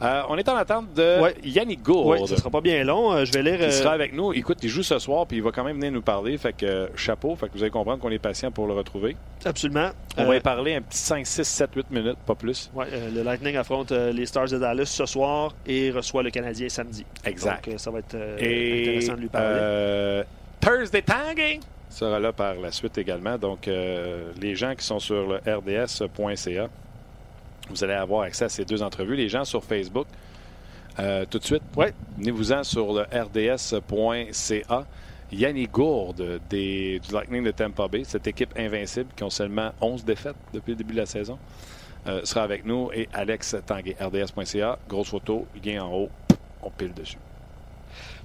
[0.01, 1.35] Euh, on est en attente de Ouais.
[1.45, 2.19] Yannick Gourde.
[2.21, 3.13] Oui, ce sera pas bien long.
[3.13, 3.59] Euh, je vais lire.
[3.61, 4.33] euh, sera avec nous.
[4.33, 6.39] Écoute, il joue ce soir, puis il va quand même venir nous parler.
[6.39, 9.17] Fait que euh, chapeau, fait que vous allez comprendre qu'on est patient pour le retrouver.
[9.45, 9.91] Absolument.
[10.17, 12.71] On Euh, va y parler un petit 5, 6, 7, 8 minutes, pas plus.
[12.79, 16.69] euh, le Lightning affronte euh, les Stars de Dallas ce soir et reçoit le Canadien
[16.69, 17.05] samedi.
[17.25, 17.65] Exact.
[17.67, 19.59] Donc, euh, ça va être euh, Et intéressant de lui parler.
[19.61, 20.23] euh,
[20.61, 23.37] Thursday Tanking sera là par la suite également.
[23.39, 26.69] Donc, euh, les gens qui sont sur le rds.ca,
[27.71, 29.17] vous allez avoir accès à ces deux entrevues.
[29.17, 30.07] Les gens sur Facebook,
[30.99, 31.93] euh, tout de suite, Ouais.
[32.17, 34.87] venez-vous-en sur le rds.ca.
[35.31, 40.05] Yannick Gourde des, du Lightning de Tampa Bay, cette équipe invincible qui ont seulement 11
[40.05, 41.39] défaites depuis le début de la saison,
[42.07, 42.91] euh, sera avec nous.
[42.95, 46.09] Et Alex Tanguay, rds.ca, grosse photo, lien en haut,
[46.63, 47.19] on pile dessus.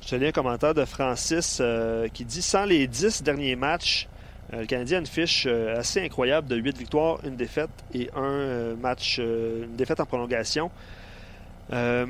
[0.01, 4.07] Je te lis un commentaire de Francis euh, qui dit Sans les 10 derniers matchs,
[4.61, 8.23] le Canadien a une fiche euh, assez incroyable de 8 victoires, une défaite et un
[8.23, 10.69] euh, match, euh, une défaite en prolongation.
[11.71, 12.05] Euh,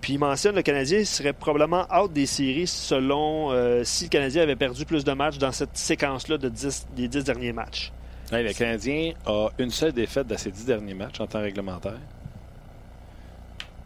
[0.00, 4.42] puis il mentionne le Canadien serait probablement out des séries selon euh, si le Canadien
[4.42, 7.92] avait perdu plus de matchs dans cette séquence-là de 10, des 10 derniers matchs.
[8.32, 11.98] Le Canadien a une seule défaite dans ses dix derniers matchs en temps réglementaire.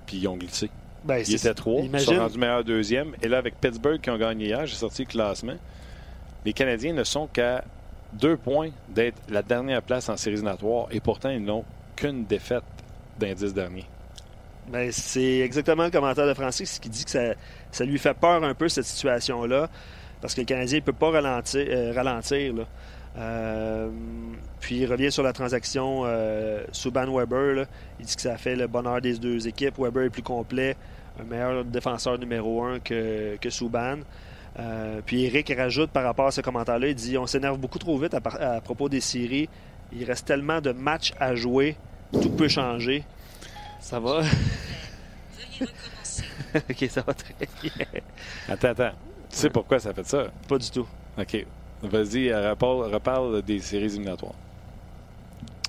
[0.07, 0.71] Puis ils ont glissé.
[1.05, 1.83] Ben, Ils étaient trois.
[1.83, 3.15] Ils sont rendus meilleur deuxième.
[3.23, 5.57] Et là, avec Pittsburgh qui ont gagné hier, j'ai sorti le classement.
[6.45, 7.65] Les Canadiens ne sont qu'à
[8.13, 11.65] deux points d'être la dernière place en séries éliminatoires et pourtant ils n'ont
[11.97, 12.65] qu'une défaite
[13.19, 13.85] d'indice dernier.
[14.69, 17.35] Ben, c'est exactement le commentaire de Francis qui dit que
[17.73, 19.69] ça, lui fait peur un peu cette situation-là
[20.21, 21.67] parce que le Canadien ne peut pas ralentir.
[21.69, 22.65] Euh.
[23.19, 23.89] Euh,
[24.61, 27.67] puis il revient sur la transaction euh, Subban-Weber.
[27.99, 29.75] Il dit que ça fait le bonheur des deux équipes.
[29.79, 30.77] Weber est plus complet,
[31.19, 33.49] un meilleur défenseur numéro un que, que.
[34.59, 37.97] Euh, puis Eric rajoute par rapport à ce commentaire-là, il dit on s'énerve beaucoup trop
[37.99, 39.49] vite à, par- à propos des séries.
[39.93, 41.77] Il reste tellement de matchs à jouer,
[42.13, 43.05] tout peut changer.
[43.81, 44.23] Ça va?
[46.55, 47.71] ok, ça va très bien.
[48.49, 48.93] Attends, attends.
[49.31, 50.27] Tu sais pourquoi ça fait ça?
[50.49, 50.87] Pas du tout.
[51.19, 51.47] OK.
[51.83, 54.35] Vas-y, reparle, reparle des séries éliminatoires.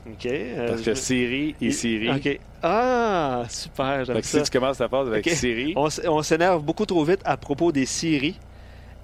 [0.07, 0.25] OK.
[0.25, 2.09] euh, Parce que série et série.
[2.11, 2.39] OK.
[2.63, 4.39] Ah, super, j'aime ça.
[4.43, 5.33] si tu commences ta phrase avec OK.
[5.33, 8.39] série, on s'énerve beaucoup trop vite à propos des séries.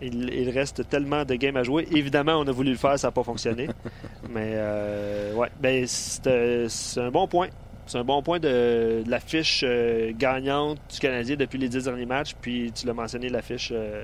[0.01, 1.87] Il, il reste tellement de games à jouer.
[1.91, 3.67] Évidemment, on a voulu le faire, ça n'a pas fonctionné.
[4.29, 7.47] Mais euh, ouais, ben, c'est euh, c'est un bon point.
[7.87, 11.85] C'est un bon point de, de la fiche euh, gagnante du Canadien depuis les dix
[11.85, 12.35] derniers matchs.
[12.39, 14.03] Puis tu l'as mentionné, la fiche euh,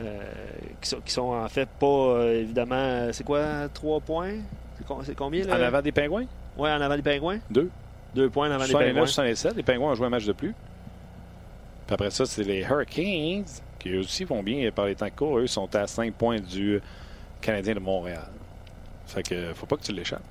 [0.00, 0.18] euh,
[0.80, 3.08] qui, sont, qui sont en fait pas évidemment.
[3.12, 4.36] C'est quoi, trois points?
[4.78, 5.56] C'est com- C'est combien là?
[5.58, 6.24] En avant des Pingouins,
[6.56, 7.70] Ouais, en avant des Pingouins deux.
[8.14, 9.06] Deux points en avant des 69, Pingouins.
[9.06, 10.54] 67, les Pingouins ont joué un match de plus.
[11.86, 13.44] Puis après ça, c'est les Hurricanes,
[13.82, 15.38] qui eux aussi vont bien par les temps courts.
[15.38, 16.80] Eux sont à 5 points du
[17.40, 18.28] Canadien de Montréal.
[19.06, 20.22] Fait que faut pas que tu l'échappes.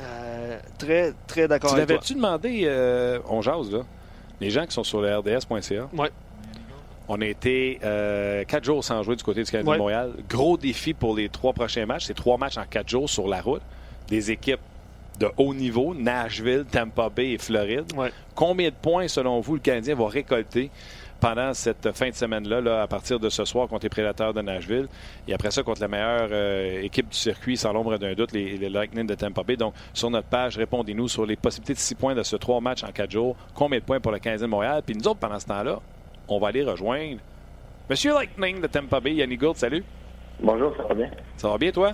[0.00, 1.94] Euh, très, très d'accord Tu avec toi.
[1.96, 3.80] l'avais-tu demandé, euh, on jase là,
[4.40, 5.88] les gens qui sont sur le RDS.ca?
[5.96, 6.10] Ouais.
[7.08, 9.76] On a été euh, quatre jours sans jouer du côté du Canadien Ouais.
[9.76, 10.12] de Montréal.
[10.28, 12.06] Gros défi pour les trois prochains matchs.
[12.06, 13.62] C'est trois matchs en quatre jours sur la route.
[14.08, 14.60] Des équipes
[15.20, 17.92] de haut niveau, Nashville, Tampa Bay et Floride.
[17.96, 18.10] Ouais.
[18.34, 20.70] Combien de points, selon vous, le Canadien va récolter
[21.22, 24.42] pendant cette fin de semaine-là, là, à partir de ce soir contre les Prédateurs de
[24.42, 24.88] Nashville
[25.28, 28.58] et après ça contre la meilleure euh, équipe du circuit, sans l'ombre d'un doute, les,
[28.58, 29.56] les Lightning de Tampa Bay.
[29.56, 32.82] Donc, sur notre page, répondez-nous sur les possibilités de 6 points de ce trois matchs
[32.82, 33.36] en 4 jours.
[33.54, 34.82] Combien de points pour le Canadien de Montréal?
[34.84, 35.78] Puis nous autres, pendant ce temps-là,
[36.26, 37.20] on va aller rejoindre
[37.88, 39.84] Monsieur Lightning de Tampa Bay, Yannick Gould, salut.
[40.42, 41.10] Bonjour, ça va bien?
[41.36, 41.92] Ça va bien, toi?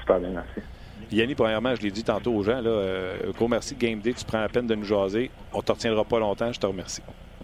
[0.00, 0.66] Super bien, merci.
[1.12, 4.14] Yannick, premièrement, je l'ai dit tantôt aux gens, là, euh, gros merci de Game Day,
[4.14, 5.30] tu prends la peine de nous jaser.
[5.52, 7.02] On ne te retiendra pas longtemps, je te remercie.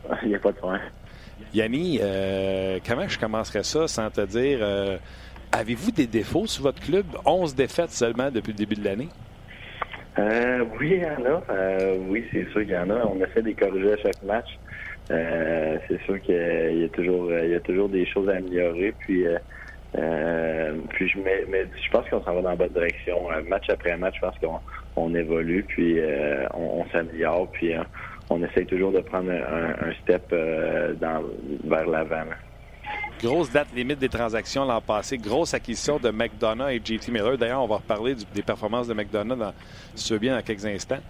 [0.23, 0.81] Il n'y a pas de problème.
[1.53, 4.97] Yanni, euh, comment je commencerais ça sans te dire, euh,
[5.51, 7.07] avez-vous des défauts sur votre club?
[7.25, 9.09] 11 défaites seulement depuis le début de l'année?
[10.19, 11.43] Euh, oui, il y en a.
[12.09, 13.05] Oui, c'est sûr qu'il y en a.
[13.07, 14.47] On essaie de les corriger à chaque match.
[15.09, 18.95] C'est sûr qu'il y a toujours il y a toujours des choses à améliorer.
[19.01, 19.25] Puis
[19.93, 23.17] puis je mais, je pense qu'on s'en va dans la bonne direction.
[23.49, 24.61] Match après match, je pense qu'on
[24.97, 25.99] on évolue, puis
[26.55, 27.73] on, s'améliore, puis
[28.31, 31.23] on essaie toujours de prendre un, un step euh, dans,
[31.65, 32.25] vers l'avant.
[33.23, 35.19] Grosse date limite des transactions l'an passé.
[35.19, 37.37] Grosse acquisition de McDonough et JT Miller.
[37.37, 39.53] D'ailleurs, on va reparler du- des performances de McDonough, dans,
[40.11, 41.01] veux bien, dans quelques instants.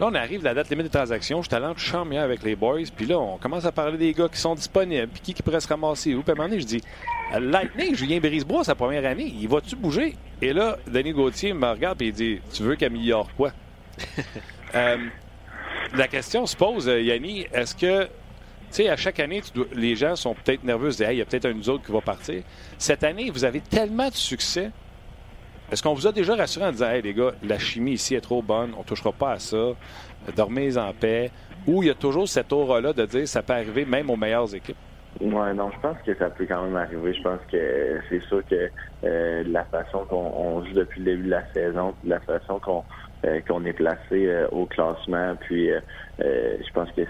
[0.00, 1.42] Là, on arrive à la date limite des transactions.
[1.42, 2.78] Je suis allé en chambre avec les boys.
[2.96, 5.08] Puis là, on commence à parler des gars qui sont disponibles.
[5.08, 6.22] Puis qui, qui pourrait se ramasser où?
[6.22, 6.80] Puis à un moment donné, je dis
[7.38, 10.14] Lightning, Julien Brisebois, sa première année, il va-tu bouger?
[10.40, 13.50] Et là, Denis Gauthier me regarde et il dit Tu veux qu'il améliore quoi?
[14.74, 14.98] Euh,
[15.96, 19.40] La question se pose, euh, Yanni, est-ce que tu sais, à chaque année,
[19.72, 21.84] les gens sont peut-être nerveux, se disent, Hey, il y a peut-être un nous autres
[21.86, 22.42] qui va partir.
[22.76, 24.70] Cette année, vous avez tellement de succès.
[25.72, 28.20] Est-ce qu'on vous a déjà rassuré en disant, hey, les gars, la chimie ici est
[28.22, 29.74] trop bonne, on ne touchera pas à ça,
[30.34, 31.30] dormez en paix,
[31.66, 34.54] ou il y a toujours cette aura-là de dire, ça peut arriver même aux meilleures
[34.54, 34.78] équipes?
[35.20, 37.12] Ouais, non, je pense que ça peut quand même arriver.
[37.12, 38.70] Je pense que c'est sûr que
[39.04, 42.84] euh, la façon qu'on on joue depuis le début de la saison, la façon qu'on
[43.46, 45.80] qu'on est placé euh, au classement, puis euh,
[46.22, 47.02] euh, je pense que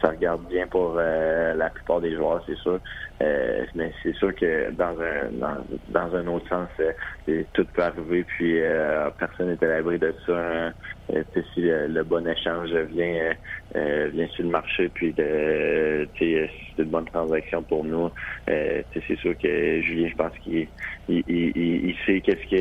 [0.00, 2.80] ça regarde bien pour euh, la plupart des joueurs, c'est sûr.
[3.22, 7.82] Euh, mais c'est sûr que dans un dans, dans un autre sens, euh, tout peut
[7.82, 10.32] arriver, puis euh, personne n'est à l'abri de ça.
[10.36, 10.74] hein.
[11.12, 11.22] Euh,
[11.54, 13.34] si le, bon échange vient
[13.74, 16.48] vient sur le marché, puis de, c'est
[16.78, 18.10] une bonne transaction pour nous.
[18.46, 20.68] C'est sûr que Julien, je pense qu'il
[21.08, 22.58] il, il, il- sait qu'est-ce qu'il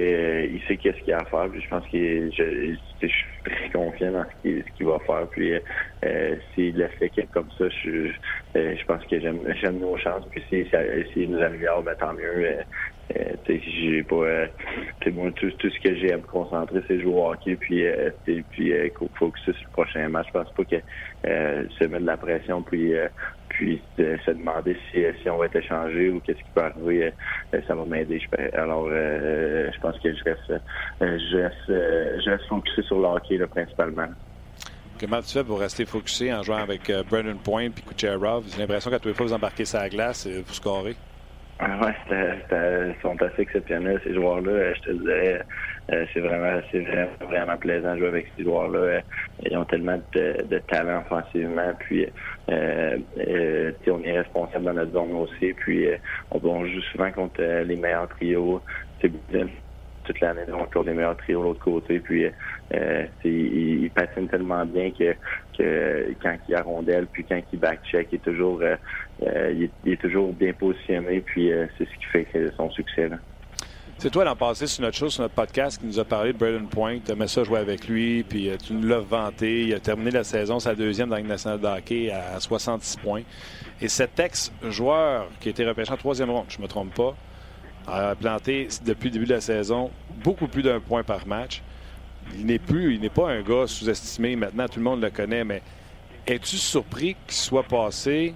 [0.55, 1.49] il sait qu'est-ce qu'il a à faire.
[1.53, 5.27] Je pense que je, je suis très confiant dans ce qu'il va faire.
[5.29, 5.53] Puis
[6.55, 8.11] s'il le fait comme ça, je,
[8.57, 10.25] euh, je pense que j'aime j'aime nos chances.
[10.31, 10.83] Puis si ça-
[11.13, 12.45] s'il nous améliore, ben, tant mieux.
[12.45, 12.63] Euh,
[13.17, 14.47] euh, j'ai pas euh,
[15.11, 18.09] moi tout, tout ce que j'ai à me concentrer c'est jouer au hockey puis euh,
[18.23, 18.73] puis
[19.15, 20.75] focuser sur le prochain match je pense pas que
[21.25, 22.93] se mettre de la pression puis
[23.49, 27.11] puis se demander si, si on va être échangé ou qu'est-ce qui peut arriver
[27.67, 28.21] ça va m'aider
[28.53, 30.53] alors je pense que je reste
[31.01, 31.67] je reste
[32.23, 34.07] je reste focusé sur le hockey là, principalement
[35.01, 37.01] Comment tu fais pour rester focusé en jouant avec euh,
[37.43, 38.45] Point puis Kucherov?
[38.53, 40.95] J'ai l'impression qu'à tous les fois, vous embarquez sur la glace et vous scorez.
[41.63, 41.93] Ah ouais,
[42.51, 44.73] ils sont assez exceptionnels, ces joueurs-là.
[44.73, 45.41] Je te dirais,
[45.91, 46.85] euh, c'est vraiment, c'est
[47.23, 49.01] vraiment, plaisant de jouer avec ces joueurs-là.
[49.45, 51.71] Ils ont tellement de, talent offensivement.
[51.79, 52.07] Puis,
[52.49, 52.97] euh,
[53.27, 55.53] euh, on est responsable dans notre zone aussi.
[55.53, 55.87] Puis,
[56.31, 58.61] on, joue souvent contre les meilleurs trios.
[59.01, 59.11] C'est
[60.03, 61.99] toute l'année, on toujours les meilleurs trios de l'autre côté.
[61.99, 62.25] Puis,
[62.73, 65.15] euh, il, patine tellement bien que,
[66.21, 68.75] quand il a rondelle, puis quand il backcheck, il est toujours, euh,
[69.23, 71.21] euh, il, est, toujours bien positionné.
[71.21, 73.09] Puis c'est ce qui fait son succès.
[73.97, 76.37] C'est toi l'an passé sur notre show, sur notre podcast, qui nous a parlé de
[76.37, 76.99] Braden Point.
[77.05, 79.61] Tu aimais ça jouer avec lui, puis tu nous l'as vanté.
[79.61, 83.21] Il a terminé la saison, sa deuxième dans la nationale de hockey à 66 points.
[83.79, 87.15] Et cet ex-joueur qui a été repêché en troisième ronde, je ne me trompe pas,
[87.87, 89.91] a planté depuis le début de la saison
[90.23, 91.61] beaucoup plus d'un point par match
[92.37, 94.35] il n'est plus, il n'est pas un gars sous-estimé.
[94.35, 95.61] Maintenant, tout le monde le connaît, mais
[96.27, 98.33] es-tu surpris qu'il soit passé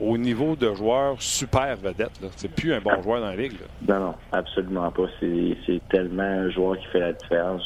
[0.00, 2.10] au niveau de joueur super vedette?
[2.36, 3.58] C'est plus un bon joueur dans la ligue.
[3.86, 5.06] Non, non, absolument pas.
[5.20, 7.62] C'est tellement un joueur qui fait la différence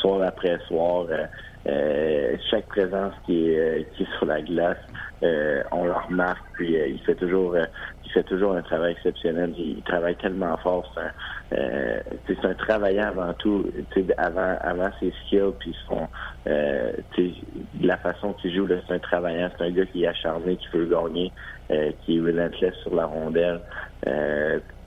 [0.00, 1.06] soir après soir.
[1.10, 1.26] Euh,
[1.66, 4.78] euh, chaque présence qui est, euh, qui sur la glace,
[5.72, 6.44] on le remarque.
[6.54, 7.56] Puis il fait toujours,
[8.08, 9.54] fait toujours un travail exceptionnel.
[9.56, 10.94] Il, travaille tellement fort.
[11.52, 13.64] Euh, c'est un travaillant avant tout,
[14.16, 16.08] avant, ses skills, puis son,
[16.46, 16.92] euh,
[17.80, 20.86] la façon qu'il joue, c'est un travaillant, c'est un gars qui est acharné, qui veut
[20.86, 21.32] gagner,
[21.70, 23.60] euh, qui est relentless sur la rondelle.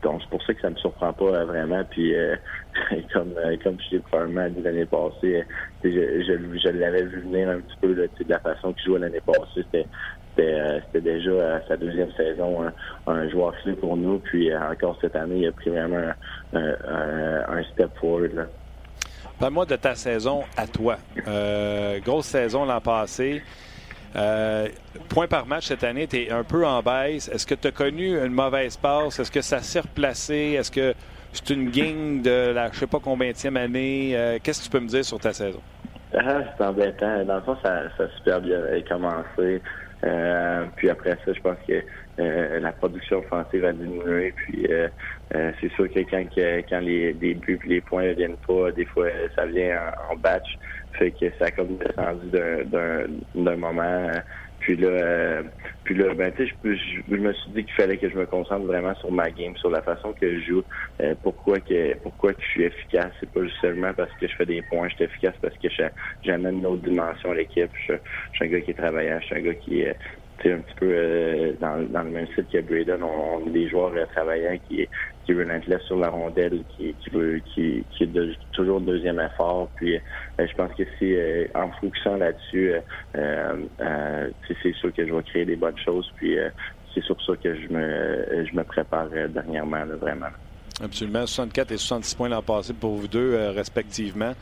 [0.03, 1.84] Donc c'est pour ça que ça me surprend pas vraiment.
[1.91, 2.15] Puis
[3.13, 5.45] comme comme je l'ai probablement dit l'année passée,
[5.84, 9.86] je, l'avais vu venir un petit peu de la façon qu'il jouait l'année passée.
[10.36, 12.71] C'était déjà euh, sa deuxième saison
[13.07, 14.19] un, joueur clé pour nous.
[14.19, 16.11] Puis euh, encore cette année, il a pris vraiment
[16.53, 18.47] un, step forward.
[19.39, 20.97] Parle-moi de ta saison à toi.
[22.03, 23.41] grosse saison l'an passé.
[25.09, 27.27] point par match cette année, tu es un peu en baisse.
[27.27, 29.19] Est-ce que tu as connu une mauvaise passe?
[29.19, 30.55] Est-ce que ça s'est replacé?
[30.57, 30.93] Est-ce que
[31.34, 34.39] c'est une gang de la je sais pas combien année?
[34.43, 35.61] Qu'est-ce que tu peux me dire sur ta saison?
[36.13, 37.23] Ah, c'est embêtant.
[37.23, 39.61] Dans le fond, ça, ça a super bien commencé.
[40.04, 41.84] Euh, puis après ça, je pense que
[42.20, 44.34] euh, la production offensive a diminué.
[44.36, 44.89] Puis euh,
[45.32, 48.86] c'est sûr que quand, quand les, les buts et les points ne viennent pas, des
[48.86, 50.58] fois ça vient en, batch.
[50.93, 54.10] Fait que ça a comme descendu d'un moment.
[54.62, 55.43] Puis là, euh,
[55.84, 58.28] puis là, ben tu sais, je, je, me suis dit qu'il fallait que je me
[58.28, 60.64] concentre vraiment sur ma game, sur la façon que je joue.
[61.01, 64.45] Euh, pourquoi que pourquoi que je suis efficace, c'est pas seulement parce que je fais
[64.45, 65.68] des points, je suis efficace parce que
[66.24, 67.72] j'amène une autre dimension à l'équipe.
[67.88, 67.93] Je,
[68.34, 69.84] suis un gars qui est travaillant, je suis un gars qui
[70.46, 74.58] un petit peu euh, dans, le même site que Braden, on, est des joueurs travaillants
[74.68, 74.88] qui
[75.26, 79.70] qui relentless sur la rondelle, qui, qui veut, qui, est toujours deuxième effort.
[79.76, 82.74] Puis, euh, je pense que si euh, en focusant là-dessus,
[83.16, 84.30] euh,
[84.64, 86.12] c'est sûr que je vais créer des bonnes choses.
[86.16, 86.38] Puis,
[86.94, 90.28] c'est sur ça que je me, je me prépare dernièrement, vraiment.
[90.84, 91.28] Absolument.
[91.28, 94.34] 64 et 66 points l'an passé pour vous deux, respectivement.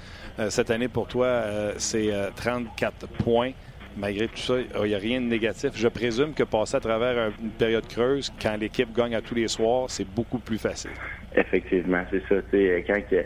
[0.50, 1.44] cette année, pour toi,
[1.78, 3.52] c'est 34 points
[4.00, 5.72] malgré tout ça, il n'y a rien de négatif.
[5.76, 9.48] Je présume que passer à travers une période creuse, quand l'équipe gagne à tous les
[9.48, 10.92] soirs, c'est beaucoup plus facile.
[11.36, 12.42] Effectivement, c'est ça.
[12.52, 13.18] quand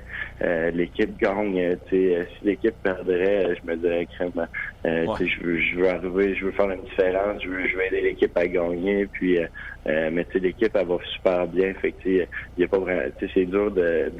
[0.42, 4.32] euh, l'équipe gagne, euh, si l'équipe perdrait, je me dirais crème,
[4.86, 7.86] euh, je, veux, je veux arriver, je veux faire une différence, je veux, je veux
[7.86, 9.06] aider l'équipe à gagner.
[9.06, 9.40] Puis,
[9.86, 11.74] mais l'équipe elle va super bien.
[11.76, 12.28] Fait il
[12.58, 14.12] y a pas vraiment, c'est dur de,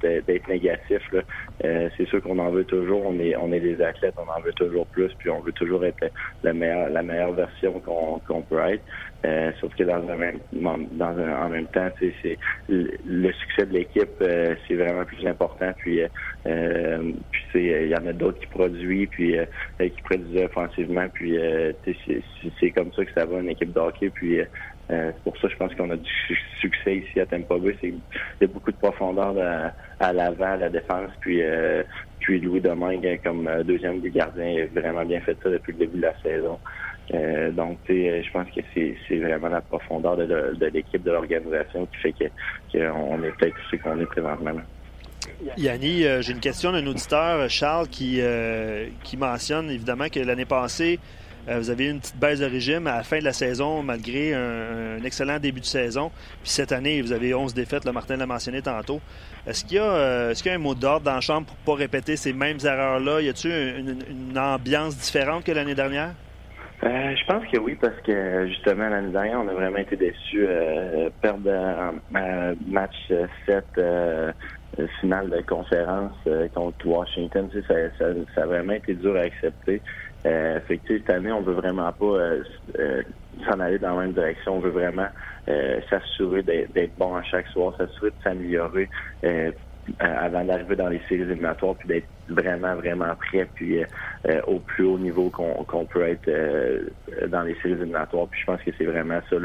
[0.00, 1.02] d'être négatif.
[1.10, 1.22] Là.
[1.96, 3.04] c'est sûr qu'on en veut toujours.
[3.04, 5.12] On est, on est des athlètes, on en veut toujours plus.
[5.18, 6.08] Puis on veut toujours être
[6.44, 8.84] la meilleure, la meilleure version qu'on, qu'on peut être.
[9.24, 13.72] Euh, sauf que dans un même, dans un, en même temps, c'est le succès de
[13.72, 15.72] l'équipe, euh, c'est vraiment plus important.
[15.78, 16.02] Puis,
[16.46, 17.12] euh,
[17.50, 19.36] puis il y en a d'autres qui produisent, puis
[19.78, 21.06] qui produisent offensivement.
[21.12, 21.38] Puis
[22.60, 24.10] c'est comme ça que ça va une équipe de hockey.
[24.10, 24.40] Puis
[24.88, 26.10] c'est pour ça, je pense qu'on a du
[26.60, 27.76] succès ici à Tampa Bay.
[27.82, 28.00] Il
[28.42, 29.34] y a beaucoup de profondeur
[30.00, 31.10] à, l'avant, à la défense.
[31.20, 31.40] Puis,
[32.20, 35.96] puis Louis Domingue, comme deuxième du gardien, a vraiment bien fait ça depuis le début
[35.96, 36.58] de la saison.
[37.12, 42.12] Euh, donc, je pense que c'est vraiment la profondeur de, l'équipe, de l'organisation qui fait
[42.72, 44.52] qu'on est peut-être ce qu'on est présentement.
[45.56, 48.88] Yanni, euh, j'ai une question d'un auditeur, Charles, qui, euh,
[49.18, 50.98] mentionne évidemment que l'année passée,
[51.46, 54.32] vous avez eu une petite baisse de régime à la fin de la saison, malgré
[54.32, 56.10] un, excellent début de saison.
[56.42, 59.02] Puis cette année, vous avez 11 défaites, le Martin l'a mentionné tantôt.
[59.46, 61.80] Est-ce qu'il y, est qu'il y a un mot d'ordre dans la chambre pour ne
[61.80, 63.20] pas répéter ces mêmes erreurs-là?
[63.20, 63.52] Y a-t-il
[64.08, 66.14] une ambiance différente que l'année dernière?
[66.82, 70.44] Euh, je pense que oui, parce que justement, l'année dernière, on a vraiment été déçus.
[70.46, 72.96] Euh, perdre un match
[73.46, 74.32] 7 euh,
[75.00, 76.16] finale de conférence
[76.52, 79.80] contre Washington, ça, ça, a vraiment été dur à accepter.
[80.26, 82.18] Euh, fait que, cette année, on veut vraiment pas
[83.48, 84.56] s'en aller dans la même direction.
[84.56, 85.08] On veut vraiment
[85.88, 88.90] s'assurer d'être bon à chaque soir, s'assurer de s'améliorer
[89.98, 93.82] avant d'arriver dans les séries éliminatoires, puis d'être vraiment, vraiment prêt, puis
[94.46, 96.30] au plus haut niveau qu'on peut être
[97.28, 98.28] dans les séries éliminatoires.
[98.28, 99.36] Puis je pense que c'est vraiment ça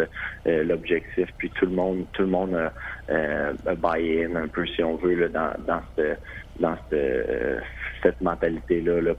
[0.45, 1.27] l'objectif.
[1.37, 5.27] Puis tout le monde, tout le monde a, buy-in un peu, si on veut, là,
[5.27, 6.21] dans, dans cette
[6.59, 7.63] dans cette,
[8.01, 9.13] cette mentalité-là là,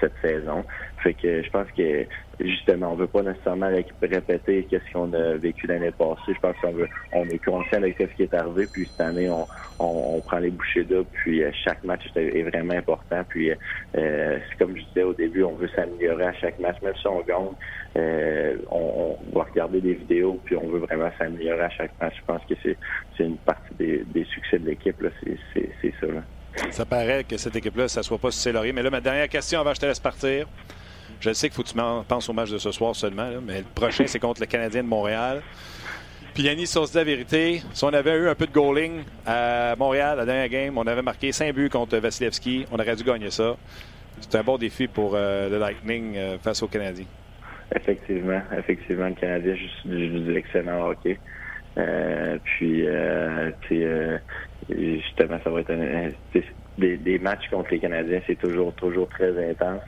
[0.00, 0.64] cette saison.
[1.02, 2.06] Fait que je pense que
[2.40, 6.34] justement, on veut pas nécessairement répéter qu'est-ce qu'on a vécu l'année passée.
[6.34, 8.66] Je pense qu'on veut, on est conscient de ce qui est arrivé.
[8.72, 9.46] Puis cette année, on,
[9.78, 11.04] on, prend les bouchées d'eau.
[11.12, 13.22] Puis euh, chaque match est, vraiment important.
[13.28, 16.80] Puis euh, c'est comme je disais au début, on veut s'améliorer à chaque match.
[16.82, 17.52] Même si on gagne,
[17.96, 20.40] euh, on, va regarder des vidéos.
[20.44, 22.14] Puis on veut vraiment s'améliorer à chaque match.
[22.18, 22.76] Je pense que c'est,
[23.18, 24.96] une partie des, succès de l'équipe.
[25.54, 26.06] C'est, ça.
[26.70, 28.52] Ça paraît que cette équipe-là, ça ne soit pas sur.
[28.52, 30.46] Mais là, ma dernière question avant que je te laisse partir.
[31.20, 33.66] Je sais qu'il faut que tu penses au match de ce soir seulement, mais le
[33.74, 35.42] prochain, c'est contre le Canadien de Montréal.
[36.34, 38.52] Puis Yannis, si on se dit la vérité, si on avait eu un peu de
[38.52, 42.96] goaling à Montréal, la dernière game, on avait marqué 5 buts contre Vasilevski, on aurait
[42.96, 43.56] dû gagner ça.
[44.20, 47.04] C'est un bon défi pour euh, le Lightning euh, face aux Canadiens.
[47.74, 51.18] Effectivement, effectivement, le Canadien joue, du excellent hockey.
[51.78, 52.86] Euh, puis,
[54.68, 56.10] justement, ça va être un,
[56.78, 59.82] des, des, matchs contre les Canadiens, c'est toujours toujours très intense.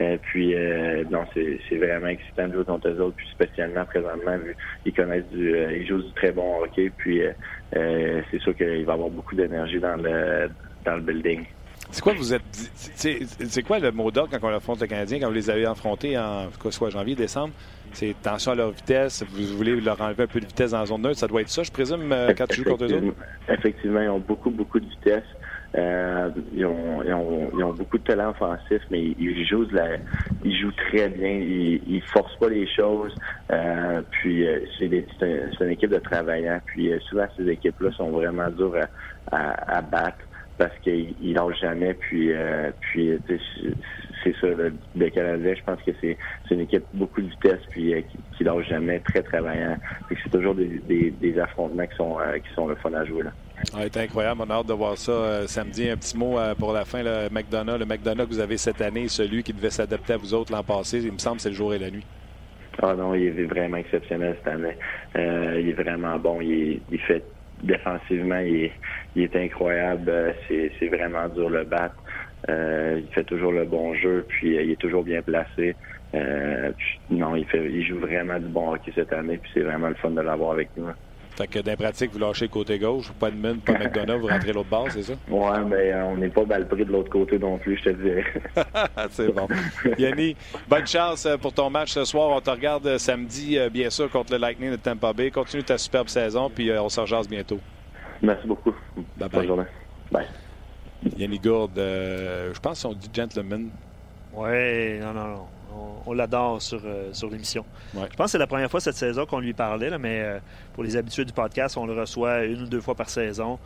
[0.00, 4.38] Euh, puis euh, non, c'est vraiment excitant de jouer contre eux autres, puis spécialement présentement,
[4.38, 8.54] vu ils connaissent du euh, ils jouent du très bon hockey, puis euh, c'est sûr
[8.54, 10.50] qu'il va y avoir beaucoup d'énergie dans le
[10.84, 11.44] dans le building.
[11.90, 12.42] C'est quoi vous êtes
[12.94, 16.18] c'est quoi le mot d'ordre quand on affronte le Canadien, quand vous les avez affrontés
[16.18, 17.54] en quoi, soit janvier, décembre?
[17.92, 20.86] C'est attention à leur vitesse, vous voulez leur enlever un peu de vitesse dans la
[20.86, 23.16] zone neutre, ça doit être ça, je présume, quand tu joues contre eux autres?
[23.48, 25.24] Effectivement, ils ont beaucoup, beaucoup de vitesse.
[25.76, 29.74] Euh, ils, ont, ils, ont, ils, ont, beaucoup de talent offensif, mais ils jouent, de
[29.74, 29.96] la,
[30.44, 31.28] ils jouent très bien.
[31.28, 33.14] Ils, ils forcent pas les choses.
[33.50, 36.60] Euh, puis euh, c'est une équipe de travailleurs.
[36.66, 38.76] Puis euh, souvent ces équipes-là sont vraiment dures
[39.30, 40.24] à, à, à battre
[40.58, 41.94] parce qu'ils lâchent jamais.
[41.94, 43.18] Puis, euh, puis
[44.24, 46.16] c'est ça, le, le, Canadien, je pense que c'est
[46.50, 49.76] une équipe beaucoup de vitesse puis qui, qui lâche jamais, très travaillant.
[50.22, 53.22] C'est toujours des, des, des, affrontements qui sont, qui sont le fun à jouer.
[53.22, 53.30] Là.
[53.74, 54.42] Ah, c'est incroyable.
[54.46, 55.88] On a hâte de voir ça euh, samedi.
[55.88, 57.02] Un petit mot euh, pour la fin.
[57.02, 60.34] Le McDonough, le McDonough que vous avez cette année, celui qui devait s'adapter à vous
[60.34, 62.04] autres l'an passé, il me semble que c'est le jour et la nuit.
[62.80, 64.76] Ah non, il est vraiment exceptionnel cette année.
[65.16, 66.40] Euh, il est vraiment bon.
[66.40, 67.24] Il, fait
[67.62, 68.70] défensivement, il
[69.16, 70.34] est, incroyable.
[70.48, 71.96] C'est vraiment dur le battre.
[72.48, 75.76] il fait toujours le bon jeu, puis il est toujours bien placé.
[76.14, 79.94] non, il, fait, il joue vraiment du bon hockey cette année, puis c'est vraiment le
[79.96, 80.86] fun de l'avoir avec nous.
[81.38, 84.22] Fait que dans pratique, vous lâchez le côté gauche, pas de mine, pas de McDonough,
[84.22, 85.12] vous rentrez l'autre bord, c'est ça?
[85.28, 87.90] Ouais, mais euh, on n'est pas mal pris de l'autre côté non plus, je te
[87.90, 88.24] dirais.
[89.10, 89.46] c'est bon.
[89.98, 90.34] Yanni,
[90.68, 92.30] bonne chance euh, pour ton match ce soir.
[92.30, 95.30] On te regarde euh, samedi, bien sûr, contre le Lightning de Tampa Bay.
[95.30, 97.60] Continue ta superbe saison, puis on se rejase bientôt.
[98.20, 98.74] Merci beaucoup.
[98.96, 99.28] Bye bye.
[99.30, 99.68] Bonne journée.
[100.10, 100.26] Bye.
[101.16, 103.68] Yanni Gourde, je pense qu'on dit gentleman.
[104.34, 105.46] Ouais, non, non, non
[106.06, 107.64] on, l'adore sur, euh, sur l'émission.
[107.94, 110.38] Je pense que c'est la première fois cette saison qu'on lui parlait, mais euh,
[110.74, 113.58] pour les habitués du podcast, on le reçoit une ou deux fois par saison.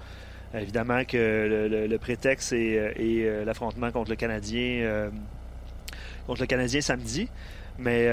[0.55, 5.11] Évidemment que le, prétexte est, euh, l'affrontement contre le Canadien
[6.27, 7.29] contre le Canadien samedi.
[7.79, 8.07] Mais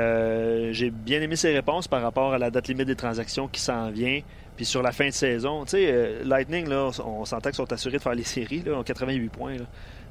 [0.73, 3.91] j'ai bien aimé ses réponses par rapport à la date limite des transactions qui s'en
[3.91, 4.21] vient.
[4.55, 7.97] Puis sur la fin de saison, tu sais, Lightning, là, on s'entend qu'ils sont assurés
[7.97, 9.57] de faire les séries, là, ont 88 points.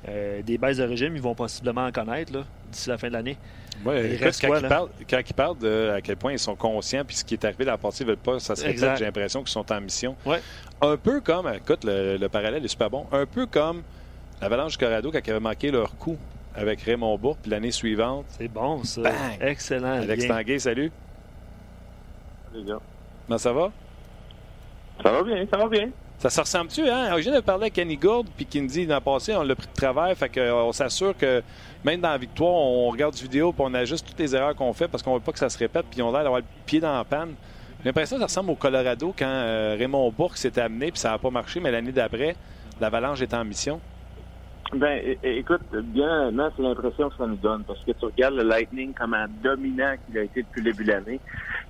[0.07, 2.33] Des baisses de régime, ils vont possiblement en connaître
[2.71, 3.37] d'ici la fin de l'année.
[3.85, 7.45] Ouais, quand, ils parlent, de à quel point ils sont conscients, puis ce qui est
[7.45, 9.81] arrivé dans la partie, ils veulent pas, ça se répète, j'ai l'impression qu'ils sont en
[9.81, 10.17] mission.
[10.27, 10.41] Ouais.
[10.81, 13.83] Un peu comme, écoute, le, parallèle est super bon, un peu comme
[14.41, 16.17] l'Avalanche du Colorado quand ils avaient manqué leur coup
[16.55, 18.27] avec Raymond Bourg, puis l'année suivante.
[18.31, 19.03] C'est bon, ça.
[19.41, 20.03] Excellent.
[20.03, 20.91] Alex Tanguay, salut.
[22.51, 22.81] Salut, gars.
[23.27, 23.71] Comment ça va?
[25.03, 25.91] Ça va bien, ça va bien.
[26.19, 27.17] Ça se ressemble-tu, hein?
[27.17, 29.43] Je viens de parler avec Kenny Gourde, puis qui me dit, dans le passé, on
[29.45, 31.45] l'a pris de travers, fait qu'on s'assure que
[31.85, 34.73] même dans la victoire, on regarde du vidéo, puis on ajuste toutes les erreurs qu'on
[34.73, 36.47] fait parce qu'on veut pas que ça se répète, puis on a l'air d'avoir le
[36.67, 37.35] pied dans la panne.
[37.79, 41.11] J'ai l'impression que ça ressemble au Colorado quand euh, Raymond Bourque s'est amené, puis ça
[41.11, 42.35] n'a pas marché, mais l'année d'après,
[42.81, 43.81] l'Avalanche était en mission.
[44.73, 48.93] Ben, écoute, bien c'est l'impression que ça nous donne, parce que tu regardes le Lightning
[48.93, 51.21] comme un dominant qu'il a été depuis le début de l'année,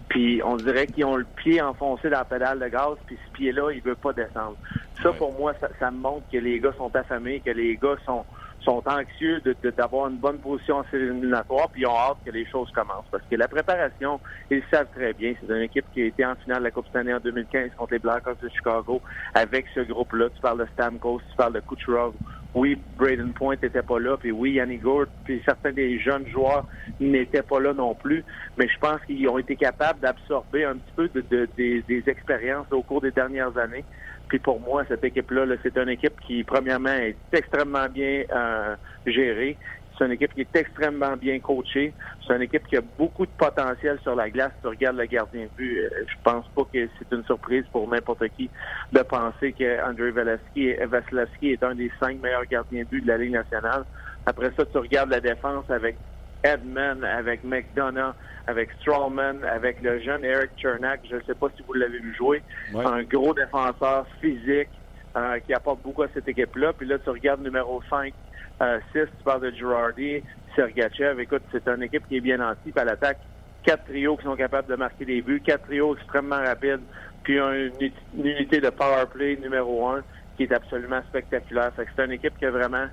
[0.09, 3.33] puis on dirait qu'ils ont le pied enfoncé dans la pédale de gaz, puis ce
[3.35, 4.57] pied-là, il veut pas descendre.
[5.01, 7.97] Ça, pour moi, ça, ça, me montre que les gars sont affamés, que les gars
[8.05, 8.27] sont
[8.61, 9.43] sont anxieux
[9.77, 13.09] d'avoir une bonne position en série éliminatoire, puis ils ont hâte que les choses commencent.
[13.11, 15.35] Parce que la préparation, ils savent très bien.
[15.41, 17.95] C'est une équipe qui a été en finale de la Coupe Stanley en 2015 contre
[17.95, 19.01] les Blackhawks de Chicago
[19.35, 20.29] avec ce groupe-là.
[20.31, 22.15] Tu parles de Stamkos, tu parles de Kucherov
[22.55, 26.67] oui, Braden Point n'était pas là, puis oui, Yannick Gourde, puis certains des jeunes joueurs
[26.99, 28.25] n'étaient pas là non plus.
[28.57, 32.83] Mais je pense qu'ils ont été capables d'absorber un petit peu de, des expériences au
[32.83, 33.85] cours des dernières années.
[34.29, 38.77] Puis pour moi, cette équipe-là, c'est une équipe qui, premièrement, est extrêmement bien euh,
[39.07, 39.59] gérée.
[39.97, 41.95] C'est une équipe qui est extrêmement bien coachée.
[42.25, 44.53] C'est une équipe qui a beaucoup de potentiel sur la glace.
[44.61, 47.89] Tu regardes le gardien de but, euh, je pense pas que c'est une surprise pour
[47.89, 48.51] n'importe qui
[48.93, 53.33] de penser qu'André Vasilevski est un des cinq meilleurs gardiens de but de la Ligue
[53.33, 53.85] nationale.
[54.27, 55.99] Après ça, tu regardes la défense avec
[56.43, 58.15] Edmund, avec McDonough,
[58.47, 61.01] avec Strawman, avec le jeune Eric Chernak.
[61.09, 62.43] Je ne sais pas si vous l'avez vu jouer.
[62.75, 64.71] Un gros défenseur physique
[65.17, 66.73] euh, qui apporte beaucoup à cette équipe-là.
[66.73, 68.15] Puis là, tu regardes numéro 5, 6,
[68.63, 70.23] euh, tu parles de Girardi,
[70.55, 71.21] Sergachev.
[71.21, 72.73] Écoute, c'est une équipe qui est bien anti.
[72.77, 73.19] à l'attaque,
[73.63, 76.81] quatre trios qui sont capables de marquer des buts, quatre trios extrêmement rapides,
[77.23, 77.71] puis une,
[78.15, 80.03] unité de power play numéro 1
[80.37, 81.73] qui est absolument spectaculaire.
[81.77, 82.87] c'est une équipe qui a vraiment...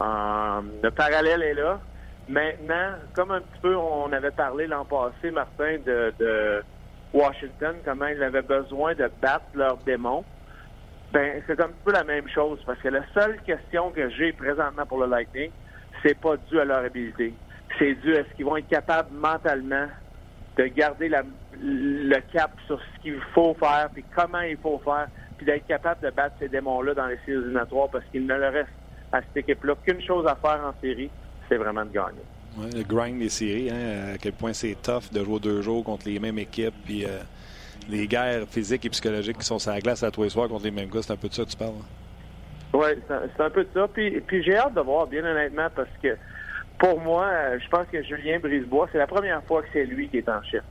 [0.00, 1.80] Euh, le parallèle est là.
[2.28, 6.62] Maintenant, comme un petit peu on avait parlé l'an passé, Martin, de,
[7.14, 10.24] Washington, comment ils avaient besoin de battre leurs démons,
[11.10, 14.34] ben c'est un petit peu la même chose parce que la seule question que j'ai
[14.34, 15.50] présentement pour le Lightning,
[16.02, 17.32] c'est pas dû à leur habilité.
[17.78, 19.86] C'est dû à ce qu'ils vont être capables mentalement
[20.58, 21.10] de garder
[21.62, 25.08] le cap sur ce qu'il faut faire, puis comment il faut faire,
[25.38, 28.52] puis d'être capable de battre ces démons-là dans les séries éliminatoires parce qu'il ne leur
[28.52, 28.68] reste
[29.12, 31.10] à cette équipe-là qu'une chose à faire en série,
[31.48, 32.22] c'est vraiment de gagner.
[32.56, 35.84] Ouais, le grind des séries, hein, à quel point c'est tough de jouer deux jours
[35.84, 37.18] contre les mêmes équipes, puis euh,
[37.88, 40.64] les guerres physiques et psychologiques qui sont sur la glace à tous les soirs contre
[40.64, 41.70] les mêmes gars, c'est un peu de ça que tu parles.
[41.70, 41.86] Hein?
[42.72, 43.88] Oui, c'est un peu de ça.
[43.88, 46.16] Puis, puis j'ai hâte de voir, bien honnêtement, parce que
[46.78, 50.08] pour moi, euh, je pense que Julien Brisebois, c'est la première fois que c'est lui
[50.08, 50.62] qui est en chef.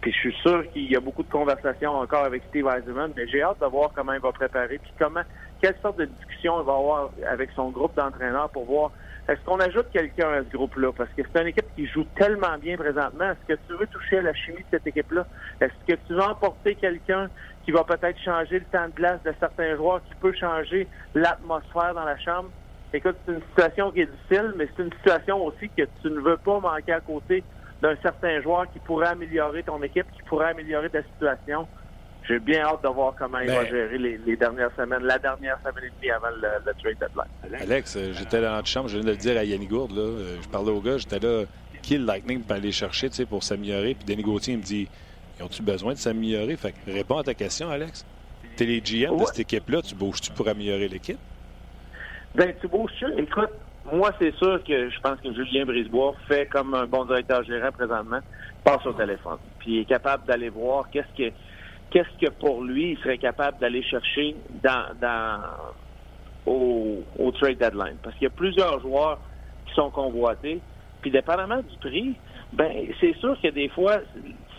[0.00, 3.26] Puis je suis sûr qu'il y a beaucoup de conversations encore avec Steve Eisenman, mais
[3.26, 5.22] j'ai hâte de voir comment il va préparer, puis comment,
[5.60, 8.92] quelle sorte de discussion il va avoir avec son groupe d'entraîneurs pour voir
[9.28, 10.92] est-ce qu'on ajoute quelqu'un à ce groupe-là?
[10.92, 13.32] Parce que c'est une équipe qui joue tellement bien présentement.
[13.32, 15.26] Est-ce que tu veux toucher à la chimie de cette équipe-là?
[15.60, 17.28] Est-ce que tu veux emporter quelqu'un
[17.64, 21.94] qui va peut-être changer le temps de glace de certains joueurs, qui peut changer l'atmosphère
[21.94, 22.50] dans la chambre?
[22.92, 26.20] Écoute, c'est une situation qui est difficile, mais c'est une situation aussi que tu ne
[26.20, 27.44] veux pas manquer à côté
[27.82, 31.68] d'un certain joueur qui pourrait améliorer ton équipe, qui pourrait améliorer ta situation.
[32.28, 35.58] J'ai bien hâte de voir comment il va ben, gérer les, dernières semaines, la dernière
[35.60, 37.62] semaine et demie avant le, trade deadline.
[37.62, 40.02] Alex, euh, j'étais dans notre chambre, je viens de le dire à Yannick Gourde, là,
[40.02, 41.44] euh, je parlais au gars, j'étais là,
[41.82, 43.94] qui le Lightning pour aller chercher pour s'améliorer?
[43.94, 44.88] Puis Denis Gauthier me dit,
[45.38, 46.56] ils ont-tu besoin de s'améliorer?
[46.56, 48.04] Fait que réponds à ta question, Alex.
[48.56, 51.18] T'es les GM de cette équipe-là, tu bouges-tu pour améliorer l'équipe?
[52.34, 53.06] Ben, tu bouges-tu?
[53.18, 53.50] Écoute,
[53.92, 57.70] moi, c'est sûr que je pense que Julien Brisebois fait comme un bon directeur gérant
[57.70, 58.20] présentement,
[58.64, 61.32] passe au téléphone, puis est capable d'aller voir qu'est-ce que
[61.96, 65.40] qu'est-ce que pour lui, il serait capable d'aller chercher dans,
[66.44, 67.96] au, trade deadline?
[68.02, 69.18] Parce qu'il y a plusieurs joueurs
[69.66, 70.60] qui sont convoités.
[71.00, 72.14] Puis dépendamment du prix,
[72.52, 72.70] ben
[73.00, 74.00] c'est sûr que des fois,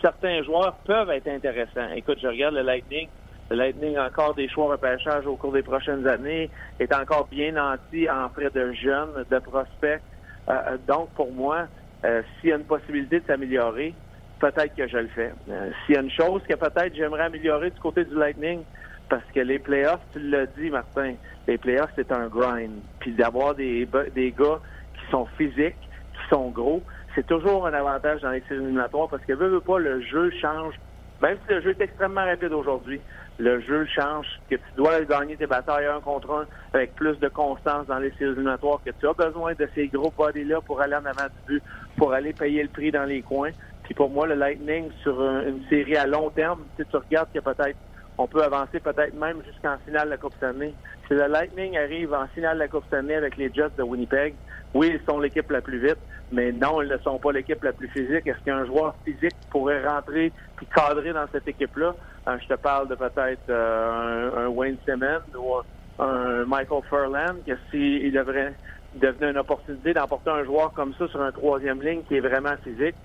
[0.02, 1.92] certains joueurs peuvent être intéressants.
[1.94, 3.08] Écoute, je regarde le Lightning.
[3.50, 7.52] Le Lightning a encore des choix repêchage au cours des prochaines années, est encore bien
[7.52, 10.00] nanti en frais de jeunes, de prospects.
[10.48, 11.68] Euh, euh, donc, pour moi,
[12.04, 13.94] euh, s'il y a une possibilité de s'améliorer,
[14.38, 15.32] peut-être que je le fais.
[15.50, 18.62] Euh, s'il y a une chose que peut-être j'aimerais améliorer du côté du Lightning,
[19.08, 21.14] parce que les playoffs, tu l'as dit, Martin,
[21.46, 22.80] les playoffs, c'est un grind.
[23.00, 24.60] Puis d'avoir des, des gars
[24.94, 25.76] qui sont physiques,
[26.12, 26.82] qui sont gros,
[27.14, 30.30] c'est toujours un avantage dans les séries éliminatoires parce que, veux, veux pas, le jeu
[30.40, 30.74] change.
[31.20, 33.00] Même si le jeu est extrêmement rapide aujourd'hui,
[33.38, 37.28] le jeu change, que tu dois gagner tes batailles un contre un avec plus de
[37.28, 40.94] constance dans les séries éliminatoires, que tu as besoin de ces gros bodies-là pour aller
[40.94, 41.62] en avant du but,
[41.96, 43.50] pour aller payer le prix dans les coins.
[43.88, 47.38] Puis pour moi, le Lightning sur une série à long terme, tu, tu regardes que
[47.38, 47.78] peut-être
[48.18, 50.74] on peut avancer peut-être même jusqu'en finale de la Coupe Stanley.
[51.06, 54.34] Si le Lightning arrive en finale de la Coupe Stanley avec les Jets de Winnipeg,
[54.74, 55.96] oui, ils sont l'équipe la plus vite,
[56.30, 58.26] mais non, ils ne sont pas l'équipe la plus physique.
[58.26, 61.94] Est-ce qu'un joueur physique pourrait rentrer puis cadrer dans cette équipe-là?
[62.26, 65.54] Euh, je te parle de peut-être euh, un, Wayne Simmons ou
[65.98, 68.52] un Michael Furlan, que s'il devrait
[68.96, 72.56] devenir une opportunité d'emporter un joueur comme ça sur un troisième ligne qui est vraiment
[72.62, 72.96] physique,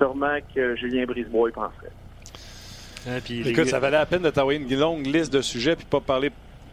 [0.00, 1.92] sûrement que Julien Brisebois y penserait.
[3.08, 6.00] Hein, Écoute, ça valait la peine de t'envoyer une longue liste de sujets puis pas
[6.00, 6.30] parler.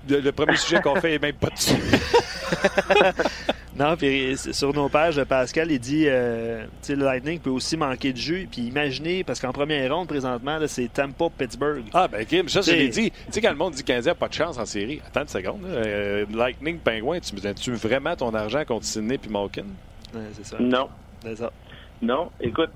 [0.09, 1.73] le premier sujet qu'on fait est même pas dessus.
[3.77, 8.17] non, puis sur nos pages, Pascal, il dit euh, le Lightning peut aussi manquer de
[8.17, 8.47] jus.
[8.51, 11.85] Puis imaginez, parce qu'en première ronde, présentement, c'est Tampa-Pittsburgh.
[11.93, 13.11] Ah, ben, Kim, ça, je l'ai dit.
[13.11, 15.21] Tu sais, quand le monde dit qu'il n'y a pas de chance en série, attends
[15.21, 15.61] une seconde.
[15.65, 19.65] Euh, Lightning, Pingouin, tu tu vraiment ton argent contre Sydney puis Malkin?
[20.33, 20.57] c'est ça.
[20.59, 20.89] Non.
[21.23, 21.51] C'est ça.
[22.01, 22.69] Non, écoute,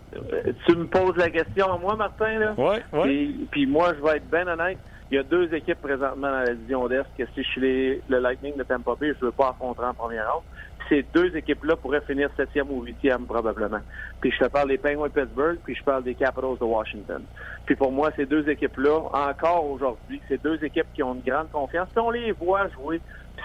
[0.66, 2.54] tu me poses la question à moi, Martin, là.
[2.58, 3.48] Oui, oui.
[3.52, 4.80] Puis, moi, je vais être bien honnête.
[5.12, 8.20] il y a deux équipes présentement dans la division d'Est que si je suis le
[8.20, 10.44] Lightning de Tampa Bay, je ne veux pas affronter en première ronde.
[10.88, 13.80] Ces deux équipes-là pourraient finir septième ou huitième probablement.
[14.22, 17.22] Puis je te parle des Penguins de Pittsburgh, puis je parle des Capitals de Washington.
[17.66, 21.52] Puis pour moi, ces deux équipes-là, encore aujourd'hui, ces deux équipes qui ont une grande
[21.52, 23.00] confiance, si on les voit jouer,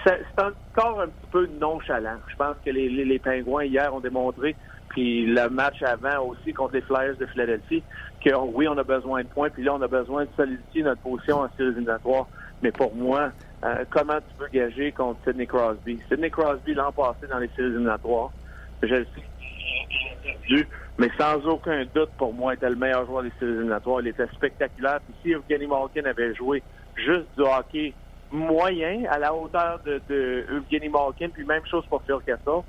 [0.05, 2.17] c'est encore un petit peu nonchalant.
[2.27, 4.55] Je pense que les, les, les Pingouins hier ont démontré
[4.89, 7.83] puis le match avant aussi contre les Flyers de Philadelphie,
[8.23, 11.01] que oui, on a besoin de points, puis là, on a besoin de solidifier notre
[11.01, 12.27] position en séries éliminatoires.
[12.61, 13.31] Mais pour moi,
[13.63, 15.99] euh, comment tu peux gager contre Sidney Crosby?
[16.09, 18.31] Sidney Crosby, l'an passé, dans les séries éliminatoires,
[18.81, 19.05] je le
[20.49, 20.67] sais,
[20.97, 24.01] mais sans aucun doute, pour moi, était le meilleur joueur des séries éliminatoires.
[24.01, 24.99] Il était spectaculaire.
[25.05, 26.63] Puis si Evgeny Malkin avait joué
[26.95, 27.93] juste du hockey
[28.31, 32.63] moyen à la hauteur de, de Malkin, puis même chose pour Phil Kessel,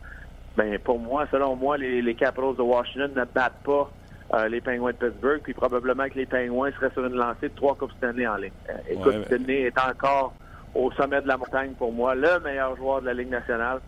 [0.58, 3.88] ben pour moi, selon moi, les, les Capitals de Washington ne battent pas
[4.34, 7.54] euh, les Penguins de Pittsburgh, puis probablement que les Penguins seraient sur une lancée de
[7.54, 8.50] trois Coupes Stanley en ligne.
[8.68, 10.34] Euh, écoute, Stanley est encore
[10.74, 13.78] au sommet de la montagne pour moi, le meilleur joueur de la Ligue nationale.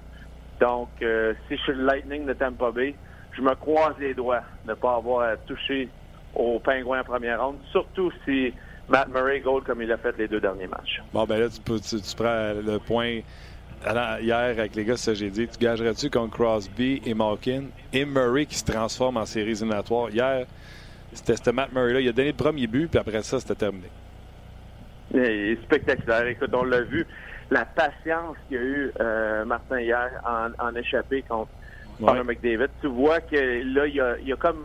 [0.61, 2.95] Donc, euh, si je suis le Lightning de Tampa Bay,
[3.33, 5.89] je me croise les doigts de ne pas avoir touché
[6.37, 8.55] aux Penguins en première ronde, surtout si
[8.89, 11.03] Matt Murray goal comme il a fait les deux derniers matchs.
[11.13, 13.21] Bon, ben là, tu, tu, tu prends le point
[14.21, 18.47] hier, avec les gars, ça j'ai dit, tu gagerais-tu contre Crosby et Malkin et Murray
[18.47, 20.11] qui se transforme en séries éliminatoires?
[20.11, 20.47] Hier,
[21.13, 22.01] c'était ce Matt Murray-là.
[22.01, 23.89] Il a donné le premier but, puis après ça, c'était terminé.
[25.13, 26.27] Il est spectaculaire.
[26.27, 27.07] Écoute, on l'a vu.
[27.51, 31.51] La patience qu'il y a eu, euh, Martin, hier, en, en échappé contre
[31.99, 32.23] ouais.
[32.23, 32.69] McDavid.
[32.81, 34.65] Tu vois que là, il a, il a comme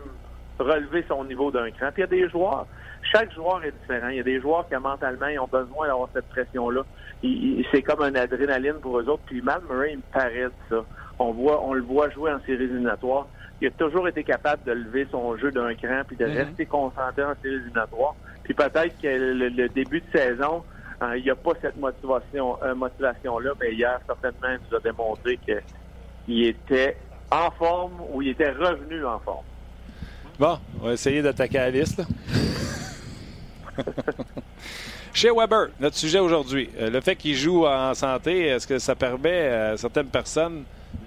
[0.60, 1.88] relevé son niveau d'un cran.
[1.92, 2.66] Puis il y a des joueurs,
[3.12, 4.08] chaque joueur est différent.
[4.08, 6.82] Il y a des joueurs qui, mentalement, ils ont besoin d'avoir cette pression-là
[7.22, 9.22] c'est comme un adrénaline pour eux autres.
[9.26, 10.84] Puis Matt Murray, il me paraît de ça.
[11.18, 13.26] On voit, on le voit jouer en séries éliminatoires.
[13.60, 16.44] Il a toujours été capable de lever son jeu d'un cran puis de mm-hmm.
[16.46, 18.14] rester concentré en séries éliminatoires.
[18.44, 20.62] Puis peut-être que le, début de saison,
[21.02, 24.80] euh, il n'y a pas cette motivation, euh, motivation-là, mais hier, certainement, il nous a
[24.80, 26.96] démontré qu'il était
[27.30, 29.44] en forme ou il était revenu en forme.
[30.38, 32.02] Bon, on va essayer d'attaquer la liste.
[35.16, 38.94] Chez Weber, notre sujet aujourd'hui, euh, le fait qu'il joue en santé, est-ce que ça
[38.94, 40.64] permet à certaines personnes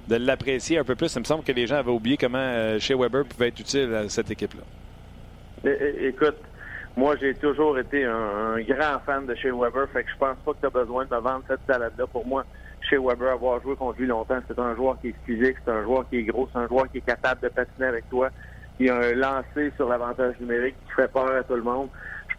[0.07, 1.13] de l'apprécier un peu plus?
[1.13, 3.93] Il me semble que les gens avaient oublié comment chez euh, Weber pouvait être utile
[3.93, 4.63] à cette équipe-là.
[6.01, 6.37] Écoute,
[6.97, 10.53] moi, j'ai toujours été un, grand fan de chez Weber, fait que je pense pas
[10.53, 12.07] que tu as besoin de me vendre cette salade-là.
[12.07, 12.45] Pour moi,
[12.89, 15.83] chez Weber, avoir joué contre lui longtemps, c'est un joueur qui est physique, c'est un
[15.83, 18.31] joueur qui est gros, c'est un joueur qui est capable de patiner avec toi.
[18.79, 21.89] Il a un lancé sur l'avantage numérique qui fait peur à tout le monde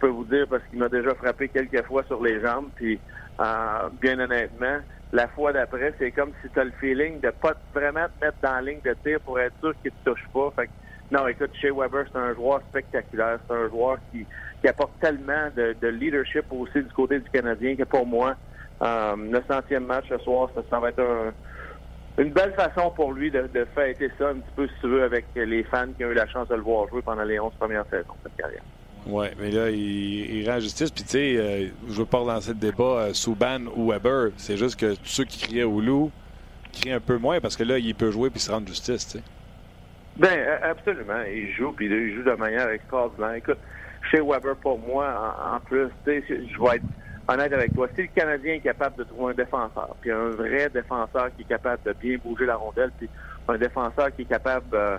[0.00, 2.68] peux vous dire parce qu'il m'a déjà frappé quelques fois sur les jambes.
[2.74, 2.98] Puis,
[3.40, 4.78] euh, bien honnêtement,
[5.12, 8.38] la fois d'après, c'est comme si tu as le feeling de pas vraiment te mettre
[8.42, 10.52] dans la ligne de tir pour être sûr qu'il te touche pas.
[10.56, 10.72] Fait que,
[11.10, 13.38] non, écoute, chez Weber, c'est un joueur spectaculaire.
[13.46, 14.24] C'est un joueur qui,
[14.60, 18.36] qui apporte tellement de, de, leadership aussi du côté du Canadien que pour moi,
[18.82, 21.32] euh, le centième match ce soir, ça, ça va être un,
[22.22, 25.02] une belle façon pour lui de, de, fêter ça un petit peu, si tu veux,
[25.02, 27.52] avec les fans qui ont eu la chance de le voir jouer pendant les 11
[27.58, 28.62] premières saisons de sa carrière.
[29.06, 30.90] Oui, mais là, il, rend justice.
[30.90, 34.30] Puis, tu sais, euh, je veux pas relancer débat euh, Souban ou Weber.
[34.36, 36.10] C'est juste que ceux qui criaient au loup
[36.72, 39.18] crient un peu moins parce que là, il peut jouer puis se rendre justice, tu
[39.18, 39.24] sais.
[40.16, 41.22] Ben, absolument.
[41.32, 43.34] Il joue, puis il joue de manière extraordinaire.
[43.34, 43.58] Écoute,
[44.10, 46.84] chez Weber, pour moi, en, plus, tu sais, je vais être
[47.26, 47.88] honnête avec toi.
[47.94, 51.48] Si le Canadien est capable de trouver un défenseur, puis un vrai défenseur qui est
[51.48, 53.08] capable de bien bouger la rondelle, puis
[53.48, 54.74] un défenseur qui est capable...
[54.74, 54.98] Euh,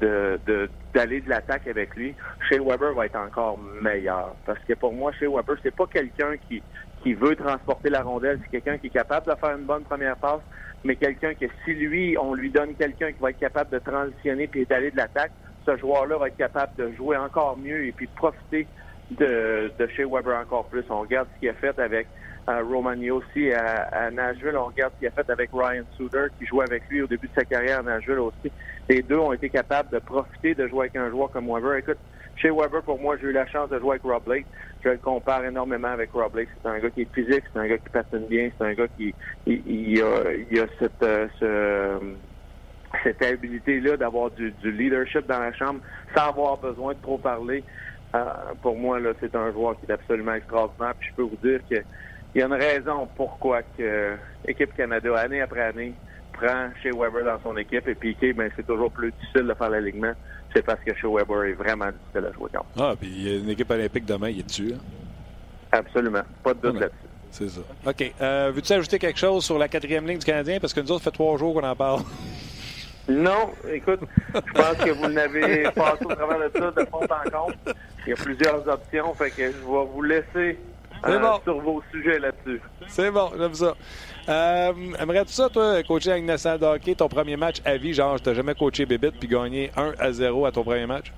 [0.00, 2.14] de d'aller de, l'attaque avec lui,
[2.48, 4.34] Shea Weber va être encore meilleur.
[4.46, 6.62] Parce que pour moi, Shea Weber, c'est pas quelqu'un qui,
[7.02, 10.16] qui veut transporter la rondelle, c'est quelqu'un qui est capable de faire une bonne première
[10.16, 10.40] passe,
[10.84, 14.46] mais quelqu'un que si lui, on lui donne quelqu'un qui va être capable de transitionner
[14.46, 15.32] puis d'aller de l'attaque,
[15.66, 18.66] ce joueur-là va être capable de jouer encore mieux et puis de profiter
[19.10, 20.84] de, de Shea Weber encore plus.
[20.90, 22.08] On regarde ce qu'il a fait avec
[22.48, 24.56] à aussi à, Nashville.
[24.56, 27.28] On regarde ce qu'il a fait avec Ryan Suter, qui jouait avec lui au début
[27.28, 28.50] de sa carrière à Nashville aussi.
[28.88, 31.74] Les deux ont été capables de profiter de jouer avec un joueur comme Weber.
[31.76, 31.98] Écoute,
[32.36, 34.46] chez Weber, pour moi, j'ai eu la chance de jouer avec Rob Blake.
[34.82, 36.48] Je le compare énormément avec Rob Blake.
[36.62, 38.88] C'est un gars qui est physique, c'est un gars qui patine bien, c'est un gars
[38.96, 39.14] qui
[39.46, 39.52] a,
[40.50, 41.98] il a cette, euh, ce,
[43.02, 45.80] cette habilité-là d'avoir du, du, leadership dans la chambre
[46.16, 47.62] sans avoir besoin de trop parler.
[48.14, 48.24] Euh,
[48.62, 50.94] pour moi, là, c'est un joueur qui est absolument extraordinaire.
[50.98, 51.76] Puis je peux vous dire que
[52.34, 54.16] il y a une raison pourquoi que
[54.46, 55.92] l'équipe Canada, année après année,
[56.32, 59.70] prend chez Weber dans son équipe et Piqué, ben, c'est toujours plus difficile de faire
[59.70, 60.12] l'alignement.
[60.54, 62.66] C'est parce que chez Weber est vraiment difficile à jouer contre.
[62.78, 64.72] Ah, puis il y a une équipe olympique demain, il est dessus.
[64.74, 64.80] Hein?
[65.72, 66.22] Absolument.
[66.42, 66.96] Pas de doute là-dessus.
[67.30, 67.60] C'est ça.
[67.86, 68.12] OK.
[68.20, 70.58] Euh, Veux-tu ajouter quelque chose sur la quatrième ligne du Canadien?
[70.60, 72.00] Parce que nous autres, ça fait trois jours qu'on en parle.
[73.10, 74.00] Non, écoute,
[74.34, 77.54] je pense que vous n'avez passé au travers de ça de fond en compte.
[78.06, 80.58] Il y a plusieurs options, fait que je vais vous laisser
[81.02, 81.40] bon.
[81.44, 82.60] sur vos sujets là-dessus.
[82.86, 83.74] C'est bon, j'aime ça.
[84.28, 88.20] Euh, Aimerais-tu ça, toi, coacher avec national de hockey, ton premier match à vie, genre,
[88.20, 91.12] t'as jamais coaché Bébite puis gagné 1 à 0 à ton premier match?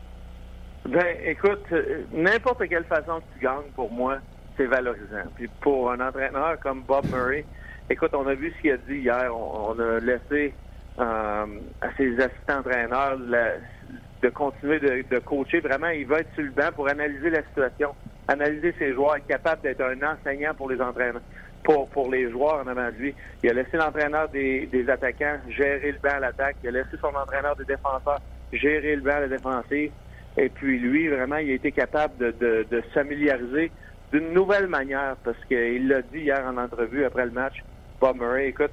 [0.89, 4.19] Ben, écoute, euh, n'importe quelle façon que tu gagnes, pour moi,
[4.57, 5.29] c'est valorisant.
[5.37, 7.45] Puis pour un entraîneur comme Bob Murray,
[7.89, 9.31] écoute, on a vu ce qu'il a dit hier.
[9.35, 10.55] On, a laissé
[10.99, 11.47] euh,
[11.81, 15.61] à ses assistants-entraîneurs de continuer de, de, coacher.
[15.61, 17.95] Vraiment, il va être sur le banc pour analyser la situation,
[18.31, 21.23] analyser ses joueurs, être capable d'être un enseignant pour les entraîneurs
[21.63, 23.15] pour, pour les joueurs en avant de lui.
[23.43, 26.57] Il a laissé l'entraîneur des, des attaquants gérer le banc à l'attaque.
[26.63, 28.21] Il a laissé son entraîneur des défenseurs
[28.53, 29.91] gérer le banc à la défensive.
[30.37, 33.71] Et puis lui, vraiment, il a été capable de, de, de familiariser
[34.13, 37.63] d'une nouvelle manière parce qu'il l'a dit hier en entrevue après le match.
[38.01, 38.73] Bob Murray, écoute,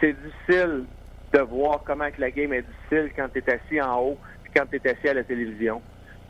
[0.00, 0.84] c'est difficile
[1.32, 4.52] de voir comment que la game est difficile quand tu es assis en haut puis
[4.56, 5.80] quand tu es assis à la télévision.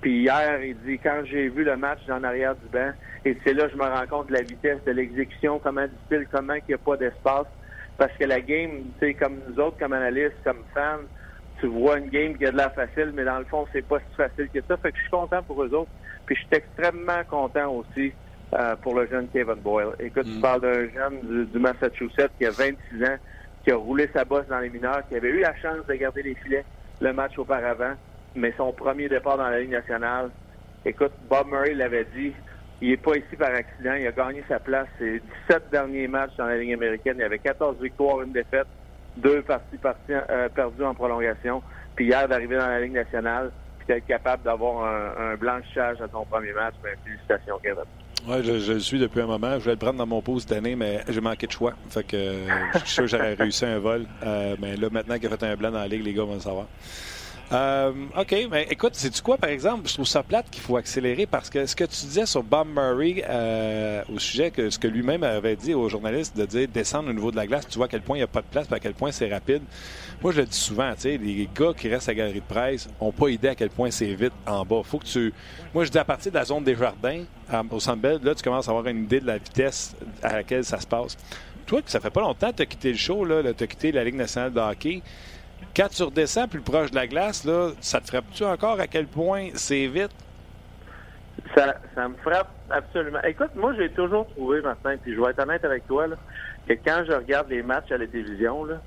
[0.07, 2.93] Puis hier, il dit, quand j'ai vu le match en arrière du banc,
[3.25, 6.29] et c'est là que je me rends compte de la vitesse de l'exécution, comment difficile,
[6.31, 7.49] comment il n'y a pas d'espace.
[7.99, 11.03] Parce que la game, tu sais, comme nous autres, comme analystes, comme fans,
[11.59, 13.99] tu vois une game qui a de l'air facile, mais dans le fond, c'est pas
[13.99, 14.77] si facile que ça.
[14.77, 15.91] Fait que je suis content pour eux autres.
[16.25, 18.13] Puis je suis extrêmement content aussi
[18.55, 19.97] euh, pour le jeune Kevin Boyle.
[19.99, 20.41] Écoute, tu mm.
[20.41, 23.17] parles d'un jeune du, Massachusetts qui a 26 ans,
[23.65, 26.23] qui a roulé sa bosse dans les mineurs, qui avait eu la chance de garder
[26.23, 26.65] les filets
[27.01, 27.95] le match auparavant,
[28.37, 30.31] mais son premier départ dans la Ligue nationale.
[30.85, 32.33] Écoute, Bob Murray l'avait dit,
[32.81, 33.95] il n'est pas ici par accident.
[33.95, 34.87] Il a gagné sa place.
[34.99, 37.17] C'est 17 derniers matchs dans la Ligue américaine.
[37.19, 38.67] Il avait 14 victoires, une défaite,
[39.17, 39.79] deux parties,
[40.11, 41.63] euh, perdues en prolongation.
[41.95, 44.85] Puis hier, d'arriver dans la Ligue nationale, puis d'être capable d'avoir
[45.19, 47.85] un, blanchissage à son premier match, ben, félicitations, Kevin.
[48.29, 49.55] Oui, je, le suis depuis un moment.
[49.55, 51.75] Je voulais le prendre dans mon pot cette année, mais j'ai manqué de choix.
[51.91, 52.17] Fait que
[52.75, 54.05] je suis sûr que j'aurais réussi un vol.
[54.25, 56.35] Euh, mais là, maintenant qu'il a fait un blanc dans la ligue, les gars vont
[56.35, 56.67] le savoir.
[57.53, 59.89] Euh, OK, mais écoute, c'est-tu quoi, par exemple?
[59.89, 62.67] Je trouve ça plate qu'il faut accélérer parce que ce que tu disais sur Bob
[62.69, 67.09] Murray euh, au sujet que ce que lui-même avait dit aux journalistes de dire descendre
[67.11, 68.47] au niveau de la glace, tu vois à quel point il n'y a pas de
[68.47, 69.63] place, à quel point c'est rapide.
[70.23, 72.47] Moi, je le dis souvent, tu sais, les gars qui restent à la galerie de
[72.47, 74.83] presse n'ont pas idée à quel point c'est vite en bas.
[74.83, 75.33] Faut que tu.
[75.73, 77.23] Moi, je dis à partir de la zone des jardins
[77.71, 80.81] au Centre là, tu commences à avoir une idée de la vitesse à laquelle ça
[80.81, 81.17] se passe.
[81.67, 83.93] Toi, ça fait pas longtemps que tu as quitté le show, là, tu as quitté
[83.93, 85.03] la Ligue nationale de hockey.
[85.75, 89.07] Quand tu redescends plus proche de la glace, là, ça te frappe-tu encore à quel
[89.07, 90.11] point c'est vite?
[91.55, 93.21] Ça, ça me frappe absolument.
[93.25, 96.17] Écoute, moi, j'ai toujours trouvé, maintenant, puis je vais être honnête avec toi, là,
[96.67, 98.81] que quand je regarde les matchs à la télévision, là,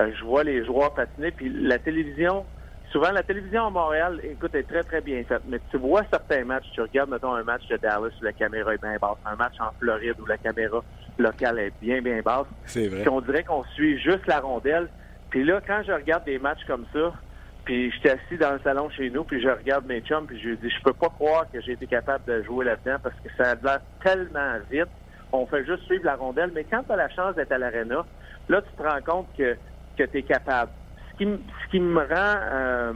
[0.00, 2.44] euh, je vois les joueurs patiner, puis la télévision,
[2.90, 5.42] souvent, la télévision à Montréal, écoute, est très, très bien faite.
[5.46, 8.74] Mais tu vois certains matchs, tu regardes, mettons, un match de Dallas où la caméra
[8.74, 10.82] est bien basse, un match en Floride où la caméra
[11.18, 12.46] locale est bien, bien basse.
[12.64, 13.00] C'est vrai.
[13.00, 14.88] Puis on dirait qu'on suit juste la rondelle.
[15.32, 17.14] Puis là, quand je regarde des matchs comme ça,
[17.64, 20.50] puis j'étais assis dans le salon chez nous, puis je regarde mes chums, puis je
[20.50, 23.52] dis, je peux pas croire que j'ai été capable de jouer là-dedans parce que ça
[23.52, 24.90] a l'air tellement vite.
[25.32, 28.04] On fait juste suivre la rondelle, mais quand tu as la chance d'être à l'aréna,
[28.50, 29.56] là, tu te rends compte que,
[29.96, 30.70] que tu es capable.
[31.12, 32.92] Ce qui, ce qui me rend, euh,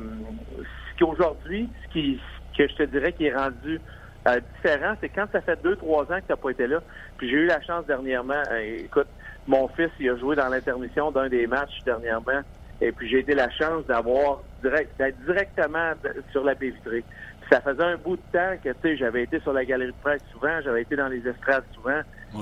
[0.59, 2.21] ce qu'aujourd'hui, ce qui,
[2.59, 3.81] que je te dirais qui est rendu
[4.29, 6.83] euh, différent, c'est quand ça fait deux, trois ans que tu pas été là.
[7.17, 9.09] Puis j'ai eu la chance dernièrement, euh, écoute,
[9.47, 12.43] mon fils, il a joué dans l'intermission d'un des matchs dernièrement.
[12.81, 15.93] Et puis j'ai été la chance d'avoir direct, d'être directement
[16.31, 17.05] sur la baie vitrée.
[17.51, 20.03] ça faisait un bout de temps que tu sais, j'avais été sur la galerie de
[20.03, 22.01] presse souvent, j'avais été dans les estrades souvent.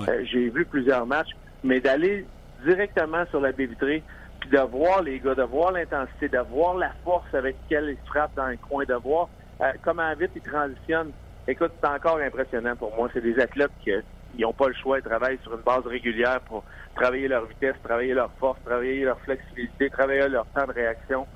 [0.09, 1.31] Euh, j'ai vu plusieurs matchs,
[1.63, 2.27] mais d'aller
[2.65, 4.03] directement sur la baie vitrée,
[4.41, 8.09] puis de voir les gars, de voir l'intensité, de voir la force avec laquelle ils
[8.09, 9.29] frappent dans le coin, de voir
[9.61, 11.13] euh, comment vite ils transitionnent.
[11.47, 13.09] Écoute, c'est encore impressionnant pour moi.
[13.13, 13.93] C'est des athlètes qui
[14.39, 16.65] n'ont pas le choix, ils travaillent sur une base régulière pour
[16.95, 21.27] travailler leur vitesse, travailler leur force, travailler leur flexibilité, travailler leur temps de réaction.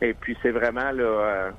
[0.00, 1.50] Et puis c'est vraiment là, euh,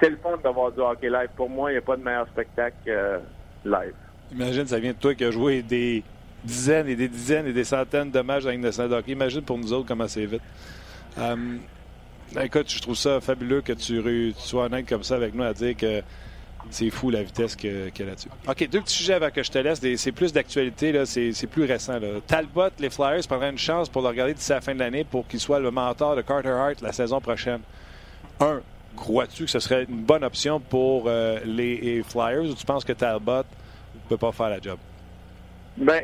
[0.00, 1.28] c'est le fun d'avoir du hockey live.
[1.36, 3.20] Pour moi, il n'y a pas de meilleur spectacle que
[3.64, 3.94] live.
[4.32, 6.02] Imagine, ça vient de toi qui as joué des
[6.42, 9.12] dizaines et des dizaines et des centaines de matchs dans une de hockey.
[9.12, 10.42] Imagine pour nous autres comment c'est vite.
[11.18, 11.56] Euh,
[12.42, 15.54] écoute, je trouve ça fabuleux que tu, tu sois honnête comme ça avec nous à
[15.54, 16.02] dire que
[16.70, 18.28] c'est fou la vitesse qu'il y a là-dessus.
[18.48, 19.80] OK, deux petits sujets avant que je te laisse.
[19.96, 21.98] C'est plus d'actualité, c'est plus récent.
[22.26, 25.26] Talbot, les Flyers prendraient une chance pour le regarder d'ici la fin de l'année pour
[25.26, 27.60] qu'il soit le mentor de Carter Hart la saison prochaine.
[28.40, 28.60] Un,
[28.96, 32.92] crois-tu que ce serait une bonne option pour euh, les, Flyers ou tu penses que
[32.92, 33.44] Talbot
[33.94, 34.78] ne peut pas faire la job?
[35.76, 36.00] Bien,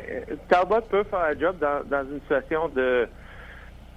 [0.49, 1.55] Talbot peut faire la job
[1.89, 3.07] dans une situation de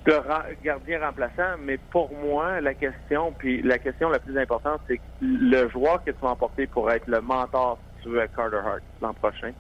[0.07, 5.01] de gardien remplaçant, mais pour moi, la question, puis la question la plus importante, c'est
[5.21, 8.59] le joueur que tu vas emporter pour être le mentor si tu veux à Carter
[8.59, 9.53] Hart l'an prochain.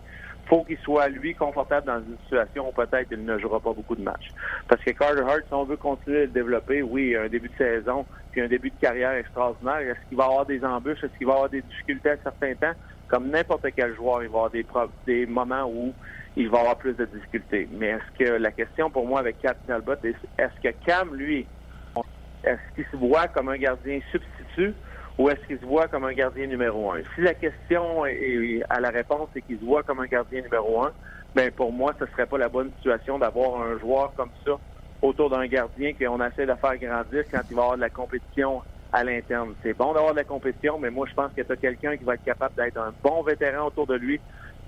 [0.46, 3.96] faut qu'il soit, lui, confortable dans une situation où peut-être il ne jouera pas beaucoup
[3.96, 4.30] de matchs.
[4.68, 7.56] Parce que Carter Hart, si on veut continuer à le développer, oui, un début de
[7.56, 11.02] saison, puis un début de carrière extraordinaire, est-ce qu'il va avoir des embûches?
[11.02, 12.74] Est-ce qu'il va avoir des difficultés à certains temps?
[13.08, 14.66] Comme n'importe quel joueur, il va avoir des,
[15.06, 15.94] des moments où
[16.36, 17.68] il va avoir plus de difficultés.
[17.70, 21.48] Mais est-ce que la question pour moi avec Cam Talbot, est-ce que Cam, lui,
[22.42, 24.74] est-ce qu'il se voit comme un gardien substitut
[25.16, 27.02] ou est-ce qu'il se voit comme un gardien numéro un?
[27.14, 30.82] Si la question est, à la réponse est qu'il se voit comme un gardien numéro
[30.82, 30.92] un,
[31.34, 34.52] ben pour moi, ce serait pas la bonne situation d'avoir un joueur comme ça
[35.02, 38.62] autour d'un gardien qu'on essaie de faire grandir quand il va avoir de la compétition
[38.92, 39.54] à l'interne.
[39.62, 42.04] C'est bon d'avoir de la compétition, mais moi, je pense que tu as quelqu'un qui
[42.04, 44.20] va être capable d'être un bon vétéran autour de lui,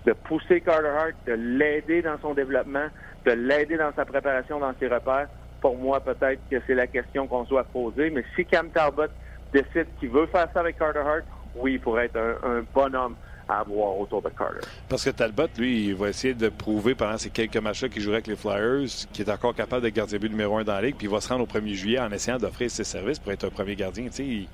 [0.07, 2.87] de pousser Carter Hart, de l'aider dans son développement,
[3.25, 5.29] de l'aider dans sa préparation, dans ses repères.
[5.61, 8.11] Pour moi, peut-être que c'est la question qu'on doit poser.
[8.11, 9.09] Mais si Cam Talbot
[9.53, 11.25] décide qu'il veut faire ça avec Carter Hart,
[11.57, 13.17] oui, il pourrait être un, bon homme
[13.49, 14.61] à avoir autour de Carter.
[14.89, 18.17] Parce que Talbot, lui, il va essayer de prouver pendant ces quelques matchs-là qu'il jouerait
[18.17, 20.97] avec les Flyers qu'il est encore capable de garder but numéro un dans la ligue,
[20.97, 23.45] puis il va se rendre au 1er juillet en essayant d'offrir ses services pour être
[23.45, 24.07] un premier gardien.
[24.19, 24.47] Il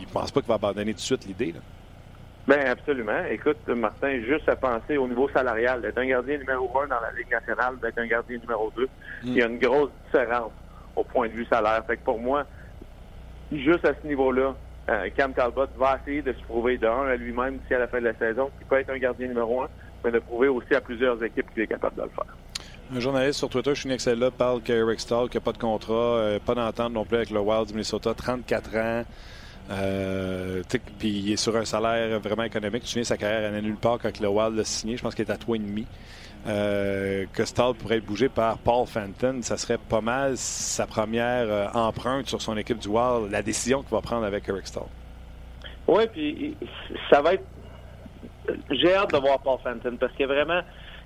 [0.00, 1.54] ne pense pas qu'il va abandonner tout de suite l'idée.
[2.48, 3.24] Bien, absolument.
[3.30, 7.12] Écoute, Martin, juste à penser au niveau salarial, d'être un gardien numéro un dans la
[7.12, 8.88] Ligue nationale, d'être un gardien numéro deux,
[9.22, 9.26] mm.
[9.26, 10.52] il y a une grosse différence
[10.96, 11.84] au point de vue salaire.
[11.86, 12.46] Fait que pour moi,
[13.52, 14.54] juste à ce niveau-là,
[14.88, 17.98] euh, Cam Talbot va essayer de se prouver d'un à lui-même si à la fin
[17.98, 19.68] de la saison qu'il peut être un gardien numéro un,
[20.02, 22.34] mais de prouver aussi à plusieurs équipes qu'il est capable de le faire.
[22.96, 25.92] Un journaliste sur Twitter, je suis là, parle qu'Eric Stahl, qui n'a pas de contrat,
[25.92, 29.04] euh, pas d'entente non plus avec le Wild du Minnesota, 34 ans.
[29.70, 30.62] Euh,
[30.98, 32.82] puis il est sur un salaire vraiment économique.
[32.82, 34.96] Tu souviens, sa carrière n'est nulle part quand le Wild l'a signé?
[34.96, 35.84] Je pense qu'il est à 3,5.
[36.46, 41.46] Euh, que Stahl pourrait être bougé par Paul Fenton, ça serait pas mal sa première
[41.48, 44.84] euh, empreinte sur son équipe du Wild, la décision qu'il va prendre avec Eric Stahl.
[45.88, 46.56] Oui, puis
[47.10, 47.44] ça va être.
[48.70, 50.60] J'ai hâte de voir Paul Fenton parce que vraiment,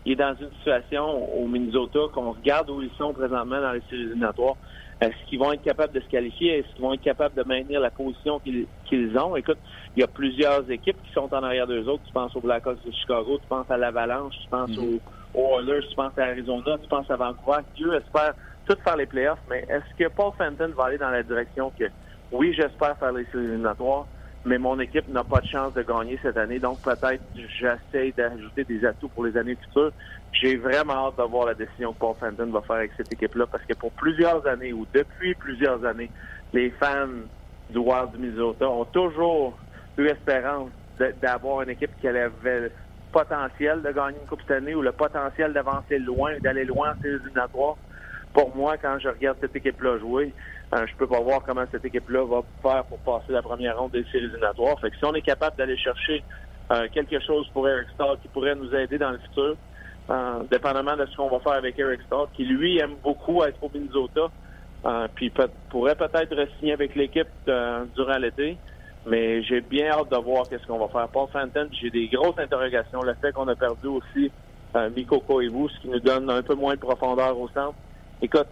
[0.04, 3.82] il est dans une situation au Minnesota qu'on regarde où ils sont présentement dans les
[3.88, 4.56] séries éliminatoires.
[5.03, 6.59] Est-ce qu'ils vont être capables de se qualifier?
[6.59, 9.34] Est-ce qu'ils vont être capables de maintenir la position qu'ils ont?
[9.34, 9.59] Écoute,
[9.96, 12.05] il y a plusieurs équipes qui sont en arrière d'eux autres.
[12.07, 15.00] Tu penses aux Blackhawks de Chicago, tu penses à l'Avalanche, tu penses mhm.
[15.34, 17.62] aux, Oilers, tu penses à Arizona, tu penses à Vancouver.
[17.74, 18.34] Dieu espère
[18.64, 21.86] tout faire les playoffs, mais est-ce que Paul Fenton va aller dans la direction que,
[22.30, 24.07] oui, j'espère faire les éliminatoires,
[24.45, 28.64] mais mon équipe n'a pas de chance de gagner cette année, donc peut-être j'essaie d'ajouter
[28.64, 29.93] des atouts pour les années futures.
[30.32, 33.47] J'ai vraiment hâte de voir la décision que Paul Fenton va faire avec cette équipe-là,
[33.47, 36.11] parce que pour plusieurs années, ou depuis plusieurs années,
[36.53, 37.07] les fans
[37.70, 39.59] du Wild du Minnesota ont toujours
[39.97, 40.70] eu espérance
[41.20, 42.72] d'avoir une équipe qui avait le
[43.12, 47.01] potentiel de gagner une Coupe cette année ou le potentiel d'avancer loin, d'aller loin en
[47.01, 47.76] séries éliminatoires.
[48.32, 50.32] Pour moi, quand je regarde cette équipe-là jouer,
[50.74, 53.92] euh, je peux pas voir comment cette équipe-là va faire pour passer la première ronde
[53.92, 54.80] des séries éliminatoires.
[54.80, 56.22] Fait que si on est capable d'aller chercher
[56.70, 59.56] euh, quelque chose pour Eric Starr qui pourrait nous aider dans le futur,
[60.10, 63.62] euh, dépendamment de ce qu'on va faire avec Eric Starr, qui lui aime beaucoup être
[63.62, 64.30] au Minnesota,
[65.14, 65.32] puis
[65.68, 68.56] pourrait peut-être signer avec l'équipe durant l'été.
[69.06, 71.08] Mais j'ai bien hâte de voir qu'est-ce qu'on va faire.
[71.08, 73.02] Paul Fenton, j'ai des grosses interrogations.
[73.02, 74.30] Le fait qu'on a perdu aussi
[74.76, 77.74] euh, Miko vous, ce qui nous donne un peu moins de profondeur au centre.
[78.22, 78.46] Écoute,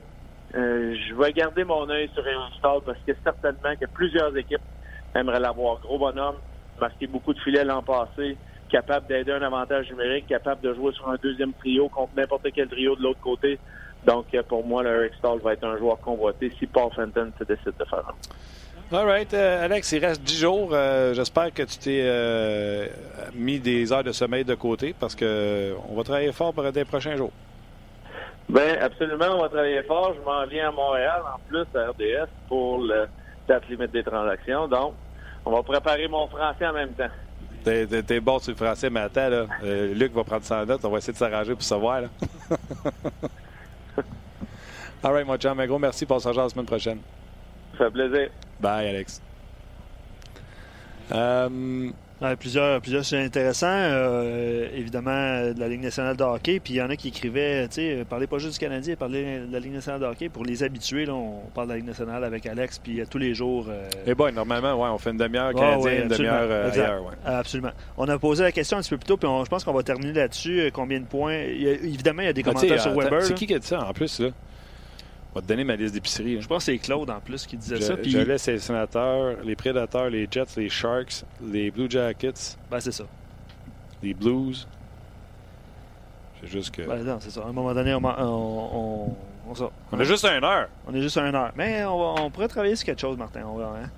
[0.57, 4.61] euh, je vais garder mon œil sur Eric Stahl parce que certainement que plusieurs équipes
[5.15, 5.79] aimeraient l'avoir.
[5.79, 6.35] Gros bonhomme,
[6.81, 8.37] marqué beaucoup de filets l'an passé,
[8.69, 12.69] capable d'aider un avantage numérique, capable de jouer sur un deuxième trio contre n'importe quel
[12.69, 13.61] trio de l'autre côté.
[14.05, 17.31] Donc, euh, pour moi, le Eric Stahl va être un joueur convoité si Paul Fenton
[17.39, 18.97] se décide de faire un.
[18.97, 19.33] All right.
[19.33, 20.71] Euh, Alex, il reste 10 jours.
[21.13, 22.91] J'espère que tu t'es
[23.35, 26.85] mis des heures de sommeil de côté parce que on va travailler fort pour les
[26.85, 27.31] prochains jours.
[28.51, 30.13] Bien, absolument, on va travailler fort.
[30.19, 33.07] Je m'en viens à Montréal, en plus, à RDS, pour le
[33.47, 34.67] date limite des transactions.
[34.67, 34.95] Donc,
[35.45, 37.11] on va préparer mon français en même temps.
[37.63, 39.47] T'es, bon sur le français, mais attends, là.
[39.95, 40.85] Luc va prendre sa note.
[40.85, 42.09] On va essayer de s'arranger pour savoir, là.
[45.03, 45.59] All right, mon chum.
[45.59, 46.99] Un gros merci pour genre la semaine prochaine.
[47.79, 48.31] Ça fait plaisir.
[48.59, 49.23] Bye, Alex.
[52.23, 53.67] Euh, plusieurs, plusieurs sujets intéressants.
[53.71, 56.61] Euh, évidemment, de la Ligue nationale de hockey.
[56.61, 59.41] Puis il y en a qui écrivaient, tu sais, parlez pas juste du Canadien, parlez
[59.41, 60.29] de la Ligue nationale de hockey.
[60.29, 63.35] Pour les habitués, là, on parle de la Ligue nationale avec Alex, puis tous les
[63.35, 63.67] jours.
[63.71, 63.89] Euh...
[64.07, 67.05] Et eh bon, normalement, ouais, on fait une demi-heure Canadien, une demi-heure ailleurs.
[67.05, 67.15] Ouais.
[67.25, 67.73] Absolument.
[67.97, 69.83] On a posé la question un petit peu plus tôt, puis je pense qu'on va
[69.83, 70.71] terminer là-dessus.
[70.75, 71.33] Combien de points?
[71.33, 73.23] Évidemment, il y a des ah, commentaires sur Weber.
[73.23, 74.29] C'est qui qui a dit ça en plus, là?
[75.31, 76.41] Je vais te donner ma liste d'épicerie.
[76.41, 77.97] Je pense que c'est Claude en plus qui disait ça.
[77.97, 78.11] Puis...
[78.11, 82.57] J'avais les sénateurs, les prédateurs, les Jets, les Sharks, les Blue Jackets.
[82.71, 83.05] Ben, c'est ça.
[84.03, 84.67] Les Blues.
[86.41, 86.83] C'est juste que.
[86.83, 87.43] Ben, non, c'est ça.
[87.43, 88.05] À un moment donné, on.
[88.05, 89.17] On,
[89.47, 90.69] on, on, a juste une heure.
[90.87, 91.53] On est juste à une heure.
[91.57, 93.43] Mais on, pourrait travailler sur quelque chose, Martin.
[93.47, 93.91] On va, hein?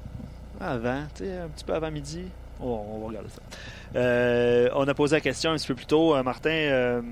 [0.60, 2.24] Avant, tu sais, un petit peu avant midi.
[2.60, 3.40] on, va regarder ça.
[3.96, 6.50] Euh, on a posé la question un petit peu plus tôt, euh, Martin.
[6.50, 7.02] Euh,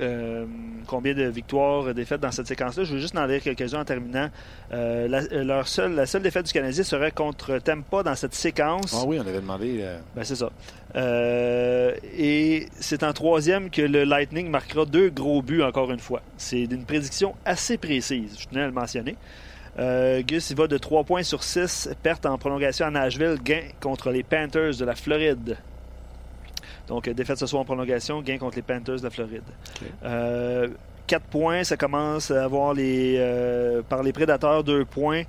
[0.00, 0.46] euh,
[0.86, 2.84] combien de victoires, défaites dans cette séquence-là?
[2.84, 4.28] Je veux juste en lire quelques-uns en terminant.
[4.72, 8.94] Euh, la, leur seule, la seule défaite du Canadien serait contre Tempa dans cette séquence.
[8.96, 9.78] Ah oui, on avait demandé.
[9.80, 9.98] Euh...
[10.14, 10.50] Ben, c'est ça.
[10.96, 16.22] Euh, et c'est en troisième que le Lightning marquera deux gros buts encore une fois.
[16.36, 19.16] C'est une prédiction assez précise, je tenais à le mentionner.
[19.78, 23.60] Euh, Gus, il va de 3 points sur 6, perte en prolongation à Nashville, gain
[23.80, 25.58] contre les Panthers de la Floride.
[26.88, 29.42] Donc, défaite ce soir en prolongation, gain contre les Panthers de la Floride.
[29.76, 29.90] Okay.
[30.04, 30.68] Euh,
[31.06, 35.22] 4 points, ça commence à avoir les, euh, par les Prédateurs 2 points.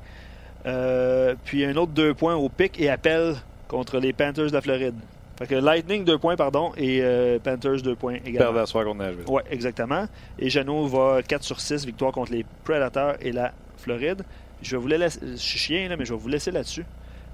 [0.65, 3.35] Euh, puis un autre 2 points au pic et appel
[3.67, 4.95] contre les Panthers de la Floride.
[5.37, 8.53] Fait que Lightning 2 points, pardon, et euh, Panthers 2 points également.
[8.53, 9.25] Perdre soir contre Nashville.
[9.27, 10.07] Oui, exactement.
[10.39, 14.23] Et Jeannot va 4 sur 6, victoire contre les Predators et la Floride.
[14.63, 16.85] Je vais vous laisser, je suis chien, là, mais je vais vous laisser là-dessus.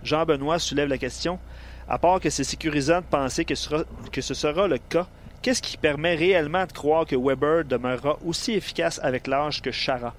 [0.03, 1.39] Jean-Benoît soulève la question.
[1.87, 5.07] À part que c'est sécurisant de penser que ce sera, que ce sera le cas,
[5.41, 10.13] qu'est-ce qui permet réellement de croire que Weber demeurera aussi efficace avec l'âge que Chara?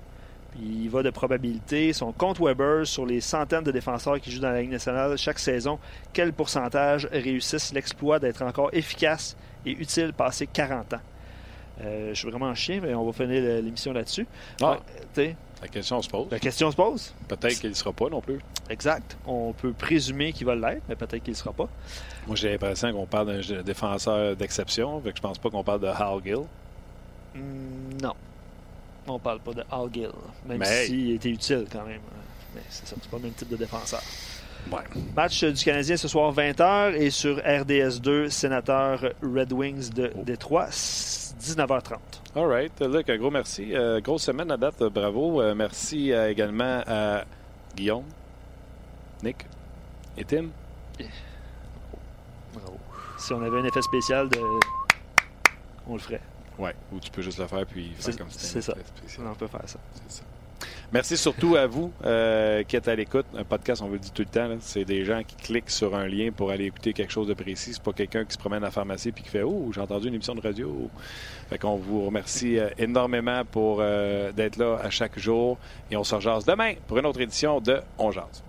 [0.52, 1.92] Puis il va de probabilité.
[1.92, 5.38] Son compte Weber sur les centaines de défenseurs qui jouent dans la Ligue nationale chaque
[5.38, 5.78] saison,
[6.12, 9.36] quel pourcentage réussissent l'exploit d'être encore efficace
[9.66, 11.00] et utile passé 40 ans?
[11.82, 14.26] Euh, je suis vraiment chien, mais on va finir l'émission là-dessus.
[14.62, 14.78] Ah.
[15.16, 16.26] Ouais, la question se pose.
[16.30, 17.14] La question se pose.
[17.26, 18.38] Peut-être qu'il ne sera pas non plus.
[18.68, 19.16] Exact.
[19.26, 21.70] On peut présumer qu'il va l'être, mais peut-être qu'il ne sera pas.
[22.26, 25.86] Moi, j'ai l'impression qu'on parle d'un défenseur d'exception, que je pense pas qu'on parle de
[25.86, 26.42] Hal Gill.
[27.34, 28.12] Mm, non.
[29.06, 30.10] On parle pas de Hal Gill,
[30.46, 32.02] même s'il était utile quand même.
[32.54, 34.02] Mais c'est ça, c'est pas le même type de défenseur.
[34.70, 34.80] Ouais.
[35.14, 40.22] Match du Canadien ce soir 20h et sur RDS2, sénateur Red Wings de oh.
[40.24, 41.98] Détroit, 19h30.
[42.34, 42.80] All right.
[42.80, 43.74] Luc, un gros merci.
[43.74, 44.82] Euh, grosse semaine à date.
[44.84, 45.40] Bravo.
[45.40, 47.24] Euh, merci euh, également à
[47.76, 48.04] Guillaume,
[49.22, 49.46] Nick
[50.16, 50.46] et Tim.
[52.54, 52.78] Bravo.
[53.18, 54.40] Si on avait un effet spécial, de...
[55.86, 56.20] on le ferait.
[56.58, 56.74] Ouais.
[56.92, 58.74] Ou tu peux juste le faire puis faire comme C'est ça.
[59.20, 59.78] On peut faire ça.
[59.92, 60.22] C'est ça.
[60.94, 63.26] Merci surtout à vous euh, qui êtes à l'écoute.
[63.36, 65.96] Un podcast, on vous le dit tout le temps, c'est des gens qui cliquent sur
[65.96, 67.72] un lien pour aller écouter quelque chose de précis.
[67.72, 70.06] C'est pas quelqu'un qui se promène à la pharmacie et qui fait Oh, j'ai entendu
[70.06, 70.88] une émission de radio.
[71.50, 75.58] Fait qu'on vous remercie euh, énormément pour euh, d'être là à chaque jour.
[75.90, 78.44] Et on se rejase demain pour une autre édition de On Jase.